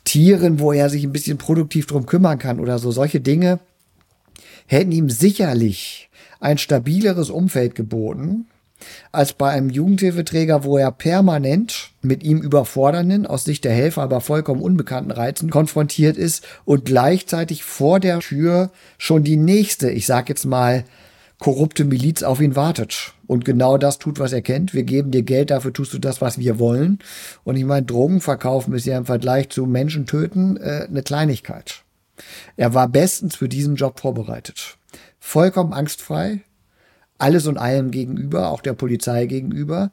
[0.04, 2.92] Tieren, wo er sich ein bisschen produktiv drum kümmern kann oder so.
[2.92, 3.60] Solche Dinge
[4.66, 6.10] hätten ihm sicherlich
[6.40, 8.48] ein stabileres Umfeld geboten
[9.12, 14.22] als bei einem Jugendhilfeträger, wo er permanent mit ihm überfordernden, aus Sicht der Helfer aber
[14.22, 20.30] vollkommen unbekannten Reizen konfrontiert ist und gleichzeitig vor der Tür schon die nächste, ich sag
[20.30, 20.86] jetzt mal,
[21.40, 24.74] korrupte Miliz auf ihn wartet und genau das tut, was er kennt.
[24.74, 27.00] Wir geben dir Geld, dafür tust du das, was wir wollen.
[27.44, 31.84] Und ich meine, Drogen verkaufen ist ja im Vergleich zu Menschen töten äh, eine Kleinigkeit.
[32.56, 34.78] Er war bestens für diesen Job vorbereitet.
[35.20, 36.42] Vollkommen angstfrei,
[37.18, 39.92] alles und allem gegenüber, auch der Polizei gegenüber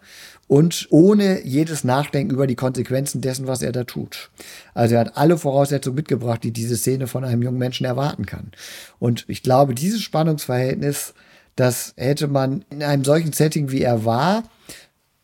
[0.49, 4.31] und ohne jedes Nachdenken über die Konsequenzen dessen, was er da tut.
[4.75, 8.51] Also er hat alle Voraussetzungen mitgebracht, die diese Szene von einem jungen Menschen erwarten kann.
[8.99, 11.15] Und ich glaube, dieses Spannungsverhältnis,
[11.55, 14.43] das hätte man in einem solchen Setting, wie er war,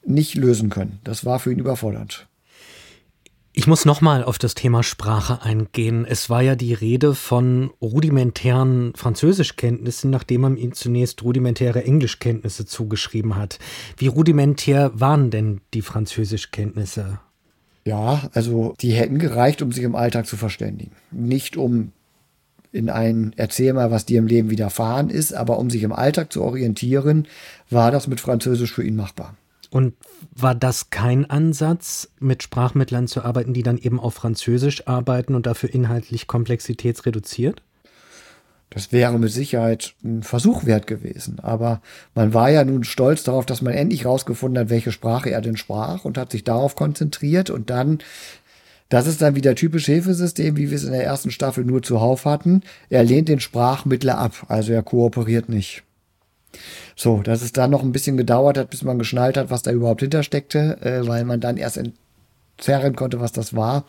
[0.04, 1.00] nicht lösen können.
[1.02, 2.28] Das war für ihn überfordernd.
[3.58, 6.04] Ich muss nochmal auf das Thema Sprache eingehen.
[6.06, 13.34] Es war ja die Rede von rudimentären Französischkenntnissen, nachdem man ihm zunächst rudimentäre Englischkenntnisse zugeschrieben
[13.34, 13.58] hat.
[13.96, 17.18] Wie rudimentär waren denn die Französischkenntnisse?
[17.86, 20.92] Ja, also die hätten gereicht, um sich im Alltag zu verständigen.
[21.10, 21.92] Nicht um
[22.72, 26.30] in ein Erzähl mal, was dir im Leben widerfahren ist, aber um sich im Alltag
[26.30, 27.26] zu orientieren,
[27.70, 29.34] war das mit Französisch für ihn machbar.
[29.76, 29.92] Und
[30.34, 35.44] war das kein Ansatz, mit Sprachmittlern zu arbeiten, die dann eben auf Französisch arbeiten und
[35.44, 37.60] dafür inhaltlich komplexitätsreduziert?
[38.70, 41.40] Das wäre mit Sicherheit ein Versuch wert gewesen.
[41.40, 41.82] Aber
[42.14, 45.58] man war ja nun stolz darauf, dass man endlich herausgefunden hat, welche Sprache er denn
[45.58, 47.50] sprach und hat sich darauf konzentriert.
[47.50, 47.98] Und dann,
[48.88, 52.24] das ist dann wieder typisch Hilfesystem, wie wir es in der ersten Staffel nur zuhauf
[52.24, 52.62] hatten.
[52.88, 55.85] Er lehnt den Sprachmittler ab, also er kooperiert nicht.
[56.94, 59.72] So, dass es dann noch ein bisschen gedauert hat, bis man geschnallt hat, was da
[59.72, 61.78] überhaupt hintersteckte, äh, weil man dann erst
[62.58, 63.84] zerren konnte, was das war.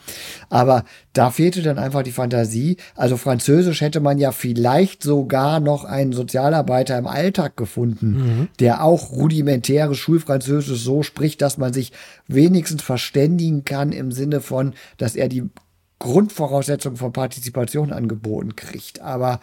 [0.50, 2.78] Aber da fehlte dann einfach die Fantasie.
[2.96, 8.48] Also Französisch hätte man ja vielleicht sogar noch einen Sozialarbeiter im Alltag gefunden, mhm.
[8.60, 11.92] der auch rudimentäres Schulfranzösisch so spricht, dass man sich
[12.28, 15.44] wenigstens verständigen kann im Sinne von, dass er die
[16.00, 19.02] Grundvoraussetzungen von Partizipation angeboten kriegt.
[19.02, 19.40] Aber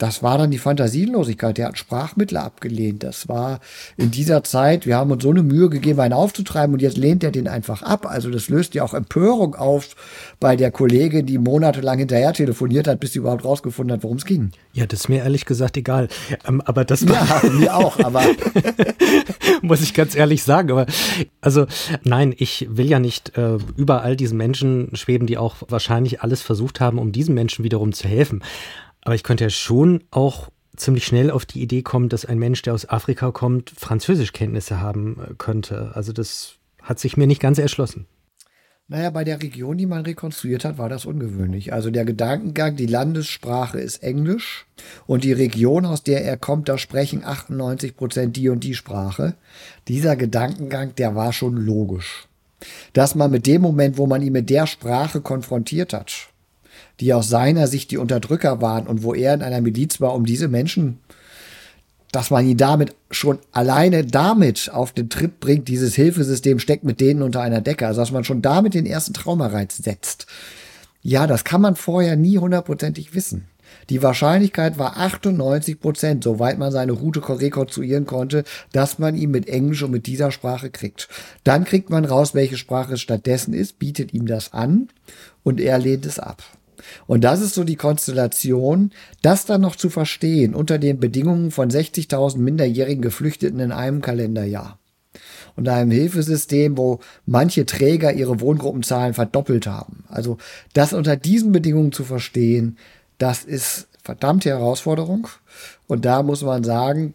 [0.00, 1.58] das war dann die Fantasielosigkeit.
[1.58, 3.02] Der hat Sprachmittel abgelehnt.
[3.02, 3.60] Das war
[3.98, 7.22] in dieser Zeit, wir haben uns so eine Mühe gegeben, einen aufzutreiben und jetzt lehnt
[7.22, 8.06] er den einfach ab.
[8.06, 9.94] Also das löst ja auch Empörung auf
[10.40, 14.24] bei der Kollegin, die monatelang hinterher telefoniert hat, bis sie überhaupt rausgefunden hat, worum es
[14.24, 14.52] ging.
[14.72, 16.08] Ja, das ist mir ehrlich gesagt egal.
[16.48, 18.22] Ähm, aber das ja, mir auch, aber
[19.62, 20.70] muss ich ganz ehrlich sagen.
[20.70, 20.86] Aber
[21.42, 21.66] also
[22.04, 26.80] nein, ich will ja nicht äh, überall diesen Menschen schweben, die auch wahrscheinlich alles versucht
[26.80, 28.42] haben, um diesen Menschen wiederum zu helfen.
[29.02, 32.62] Aber ich könnte ja schon auch ziemlich schnell auf die Idee kommen, dass ein Mensch,
[32.62, 35.92] der aus Afrika kommt, Französischkenntnisse haben äh, könnte.
[35.94, 38.06] Also das hat sich mir nicht ganz erschlossen.
[38.88, 41.72] Naja, bei der Region, die man rekonstruiert hat, war das ungewöhnlich.
[41.72, 44.66] Also der Gedankengang, die Landessprache ist Englisch
[45.06, 49.34] und die Region, aus der er kommt, da sprechen 98 Prozent die und die Sprache.
[49.86, 52.26] Dieser Gedankengang, der war schon logisch.
[52.92, 56.29] Dass man mit dem Moment, wo man ihn mit der Sprache konfrontiert hat,
[57.00, 60.24] die aus seiner Sicht die Unterdrücker waren und wo er in einer Miliz war, um
[60.24, 60.98] diese Menschen,
[62.12, 67.00] dass man ihn damit schon alleine damit auf den Trip bringt, dieses Hilfesystem steckt mit
[67.00, 70.26] denen unter einer Decke, also dass man schon damit den ersten Traumareiz setzt.
[71.02, 73.46] Ja, das kann man vorher nie hundertprozentig wissen.
[73.88, 79.48] Die Wahrscheinlichkeit war 98 Prozent, soweit man seine Route rekonstruieren konnte, dass man ihn mit
[79.48, 81.08] Englisch und mit dieser Sprache kriegt.
[81.44, 84.88] Dann kriegt man raus, welche Sprache es stattdessen ist, bietet ihm das an
[85.42, 86.42] und er lehnt es ab.
[87.06, 88.90] Und das ist so die Konstellation,
[89.22, 94.78] das dann noch zu verstehen unter den Bedingungen von 60.000 minderjährigen Geflüchteten in einem Kalenderjahr.
[95.56, 100.04] Und einem Hilfesystem, wo manche Träger ihre Wohngruppenzahlen verdoppelt haben.
[100.08, 100.38] Also
[100.72, 102.78] das unter diesen Bedingungen zu verstehen,
[103.18, 105.28] das ist verdammte Herausforderung.
[105.86, 107.14] Und da muss man sagen,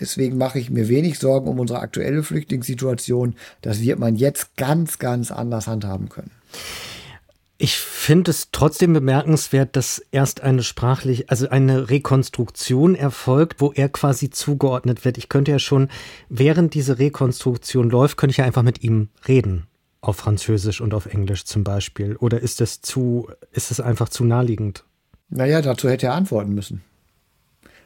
[0.00, 3.34] deswegen mache ich mir wenig Sorgen um unsere aktuelle Flüchtlingssituation.
[3.62, 6.30] Das wird man jetzt ganz, ganz anders handhaben können.
[7.64, 13.88] Ich finde es trotzdem bemerkenswert, dass erst eine sprachlich, also eine Rekonstruktion erfolgt, wo er
[13.88, 15.16] quasi zugeordnet wird.
[15.16, 15.88] Ich könnte ja schon,
[16.28, 19.66] während diese Rekonstruktion läuft, könnte ich ja einfach mit ihm reden.
[20.02, 22.16] Auf Französisch und auf Englisch zum Beispiel.
[22.16, 24.84] Oder ist das zu, ist es einfach zu naheliegend?
[25.30, 26.82] Naja, dazu hätte er antworten müssen.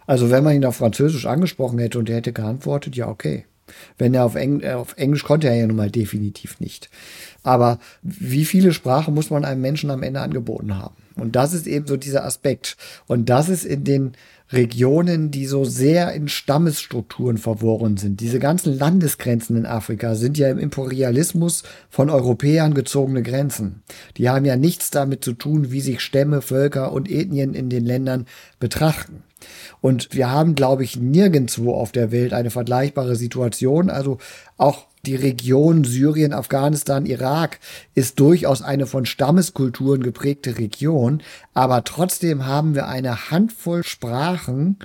[0.08, 3.46] Also wenn man ihn auf Französisch angesprochen hätte und er hätte geantwortet, ja, okay.
[3.96, 6.90] Wenn er auf, Eng äh, auf Englisch konnte er ja nun mal definitiv nicht.
[7.42, 10.96] Aber wie viele Sprachen muss man einem Menschen am Ende angeboten haben?
[11.16, 12.76] Und das ist eben so dieser Aspekt.
[13.06, 14.12] Und das ist in den
[14.50, 18.20] Regionen, die so sehr in Stammesstrukturen verworren sind.
[18.20, 23.82] Diese ganzen Landesgrenzen in Afrika sind ja im Imperialismus von Europäern gezogene Grenzen.
[24.16, 27.84] Die haben ja nichts damit zu tun, wie sich Stämme, Völker und Ethnien in den
[27.84, 28.26] Ländern
[28.58, 29.22] betrachten.
[29.80, 33.90] Und wir haben, glaube ich, nirgendwo auf der Welt eine vergleichbare Situation.
[33.90, 34.18] Also
[34.56, 37.60] auch die Region Syrien, Afghanistan, Irak
[37.94, 41.22] ist durchaus eine von Stammeskulturen geprägte Region,
[41.54, 44.76] aber trotzdem haben wir eine Handvoll Sprachen,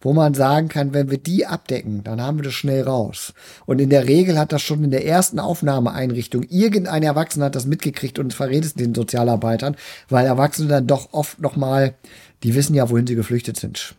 [0.00, 3.32] wo man sagen kann, wenn wir die abdecken, dann haben wir das schnell raus.
[3.64, 7.66] Und in der Regel hat das schon in der ersten Aufnahmeeinrichtung irgendein Erwachsener hat das
[7.66, 9.76] mitgekriegt und verrät es den Sozialarbeitern,
[10.08, 11.94] weil Erwachsene dann doch oft nochmal,
[12.42, 13.94] die wissen ja, wohin sie geflüchtet sind.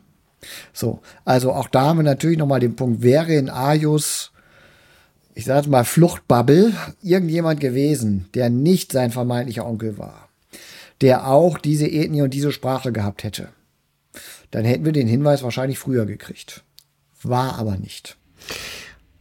[0.73, 4.31] So, also auch da haben wir natürlich nochmal den Punkt, wäre in Ajus,
[5.33, 10.29] ich sage mal Fluchtbubble, irgendjemand gewesen, der nicht sein vermeintlicher Onkel war,
[11.01, 13.49] der auch diese Ethnie und diese Sprache gehabt hätte,
[14.51, 16.63] dann hätten wir den Hinweis wahrscheinlich früher gekriegt.
[17.23, 18.17] War aber nicht.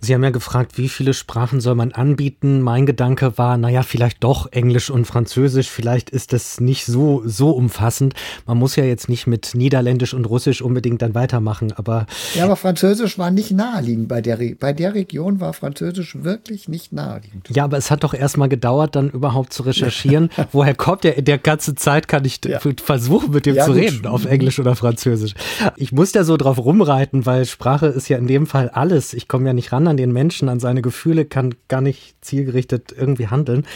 [0.01, 2.62] Sie haben ja gefragt, wie viele Sprachen soll man anbieten?
[2.62, 5.68] Mein Gedanke war, naja, vielleicht doch Englisch und Französisch.
[5.68, 8.14] Vielleicht ist das nicht so, so umfassend.
[8.46, 12.07] Man muss ja jetzt nicht mit Niederländisch und Russisch unbedingt dann weitermachen, aber.
[12.34, 14.09] Ja, aber Französisch war nicht naheliegend.
[14.09, 17.51] Bei der, bei der Region war Französisch wirklich nicht naheliegend.
[17.51, 20.30] Ja, aber es hat doch erstmal gedauert, dann überhaupt zu recherchieren.
[20.53, 21.18] Woher kommt der?
[21.18, 22.59] In der ganzen Zeit kann ich ja.
[22.82, 23.80] versuchen, mit dem ja, zu gut.
[23.82, 25.34] reden, auf Englisch oder Französisch.
[25.76, 29.12] Ich muss da so drauf rumreiten, weil Sprache ist ja in dem Fall alles.
[29.12, 32.95] Ich komme ja nicht ran an den Menschen, an seine Gefühle, kann gar nicht zielgerichtet
[32.97, 33.66] irgendwie handeln.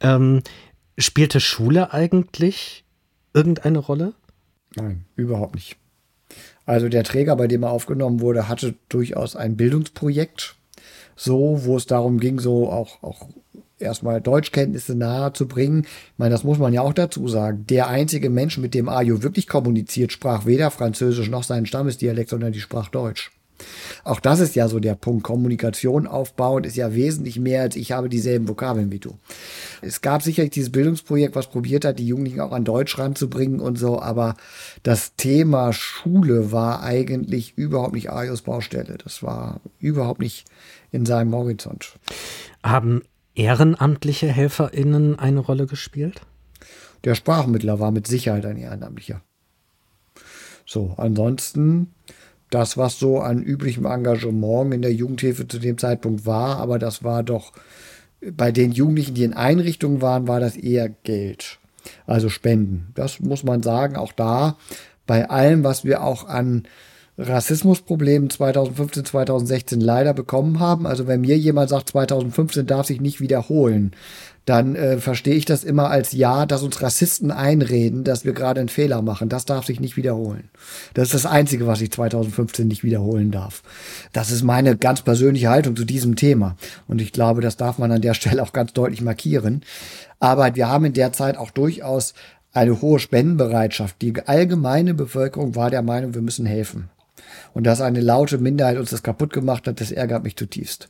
[0.00, 0.42] Ähm,
[0.96, 2.84] spielte Schule eigentlich
[3.34, 4.14] irgendeine Rolle?
[4.76, 5.76] Nein, überhaupt nicht.
[6.66, 10.56] Also der Träger, bei dem er aufgenommen wurde, hatte durchaus ein Bildungsprojekt,
[11.16, 13.28] so wo es darum ging, so auch, auch
[13.78, 15.84] erstmal Deutschkenntnisse nahe zu bringen.
[15.84, 17.64] Ich meine, das muss man ja auch dazu sagen.
[17.68, 22.52] Der einzige Mensch, mit dem Ayo wirklich kommuniziert, sprach weder Französisch noch seinen Stammesdialekt, sondern
[22.52, 23.30] die sprach Deutsch.
[24.04, 25.24] Auch das ist ja so der Punkt.
[25.24, 29.16] Kommunikation aufbauen ist ja wesentlich mehr als ich habe dieselben Vokabeln wie du.
[29.82, 33.78] Es gab sicherlich dieses Bildungsprojekt, was probiert hat, die Jugendlichen auch an Deutsch ranzubringen und
[33.78, 34.36] so, aber
[34.82, 38.98] das Thema Schule war eigentlich überhaupt nicht Arios Baustelle.
[39.02, 40.46] Das war überhaupt nicht
[40.90, 41.98] in seinem Horizont.
[42.62, 43.02] Haben
[43.34, 46.22] ehrenamtliche HelferInnen eine Rolle gespielt?
[47.04, 49.22] Der Sprachmittler war mit Sicherheit ein Ehrenamtlicher.
[50.66, 51.94] So, ansonsten
[52.50, 57.04] das, was so an üblichem Engagement in der Jugendhilfe zu dem Zeitpunkt war, aber das
[57.04, 57.52] war doch
[58.20, 61.58] bei den Jugendlichen, die in Einrichtungen waren, war das eher Geld,
[62.06, 62.92] also Spenden.
[62.94, 64.56] Das muss man sagen, auch da
[65.06, 66.64] bei allem, was wir auch an
[67.18, 70.86] Rassismusproblemen 2015, 2016 leider bekommen haben.
[70.86, 73.92] Also wenn mir jemand sagt, 2015 darf sich nicht wiederholen,
[74.48, 78.60] dann äh, verstehe ich das immer als ja, dass uns Rassisten einreden, dass wir gerade
[78.60, 79.28] einen Fehler machen.
[79.28, 80.48] Das darf sich nicht wiederholen.
[80.94, 83.62] Das ist das Einzige, was ich 2015 nicht wiederholen darf.
[84.12, 86.56] Das ist meine ganz persönliche Haltung zu diesem Thema.
[86.86, 89.62] Und ich glaube, das darf man an der Stelle auch ganz deutlich markieren.
[90.18, 92.14] Aber wir haben in der Zeit auch durchaus
[92.52, 94.00] eine hohe Spendenbereitschaft.
[94.00, 96.88] Die allgemeine Bevölkerung war der Meinung, wir müssen helfen.
[97.54, 100.88] Und dass eine laute Minderheit uns das kaputt gemacht hat, das ärgert mich zutiefst.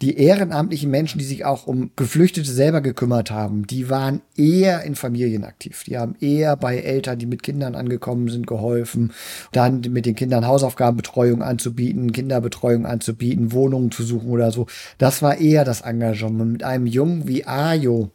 [0.00, 4.94] Die ehrenamtlichen Menschen, die sich auch um Geflüchtete selber gekümmert haben, die waren eher in
[4.94, 5.84] Familien aktiv.
[5.84, 9.12] Die haben eher bei Eltern, die mit Kindern angekommen sind, geholfen,
[9.52, 14.66] dann mit den Kindern Hausaufgabenbetreuung anzubieten, Kinderbetreuung anzubieten, Wohnungen zu suchen oder so.
[14.98, 16.52] Das war eher das Engagement.
[16.52, 18.12] Mit einem Jungen wie Ajo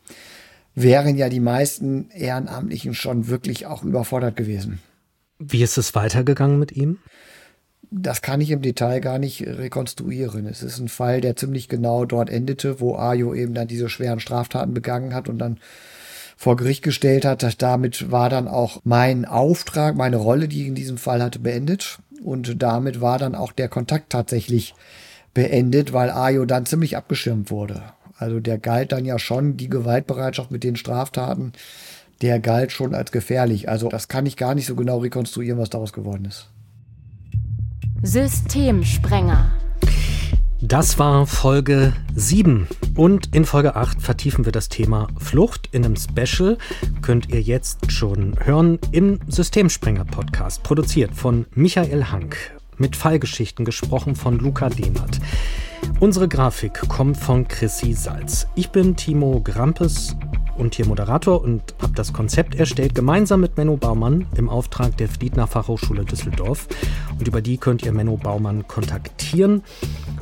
[0.76, 4.80] wären ja die meisten Ehrenamtlichen schon wirklich auch überfordert gewesen.
[5.39, 6.99] Wie ist es weitergegangen mit ihm?
[7.96, 10.48] Das kann ich im Detail gar nicht rekonstruieren.
[10.48, 14.20] Es ist ein Fall, der ziemlich genau dort endete, wo Ayo eben dann diese schweren
[14.20, 15.60] Straftaten begangen hat und dann
[16.36, 17.62] vor Gericht gestellt hat.
[17.62, 22.00] Damit war dann auch mein Auftrag, meine Rolle, die ich in diesem Fall hatte, beendet.
[22.24, 24.74] Und damit war dann auch der Kontakt tatsächlich
[25.34, 27.84] beendet, weil Ayo dann ziemlich abgeschirmt wurde.
[28.18, 31.54] Also der galt dann ja schon, die Gewaltbereitschaft mit den Straftaten,
[32.22, 33.70] der galt schon als gefährlich.
[33.70, 36.48] Also das kann ich gar nicht so genau rekonstruieren, was daraus geworden ist.
[38.06, 39.49] Systemsprenger.
[40.62, 45.95] Das war Folge 7 und in Folge 8 vertiefen wir das Thema Flucht in einem
[45.95, 46.58] Special.
[47.01, 52.36] Könnt ihr jetzt schon hören im Systemsprenger Podcast, produziert von Michael Hank,
[52.78, 55.22] mit Fallgeschichten gesprochen von Luca Dehnert.
[56.00, 58.48] Unsere Grafik kommt von Chrissy Salz.
[58.56, 60.16] Ich bin Timo Grampes
[60.58, 65.08] und hier Moderator und habe das Konzept erstellt, gemeinsam mit Menno Baumann im Auftrag der
[65.08, 66.68] Fliedner Fachhochschule Düsseldorf.
[67.18, 69.64] Und über die könnt ihr Menno Baumann kontaktieren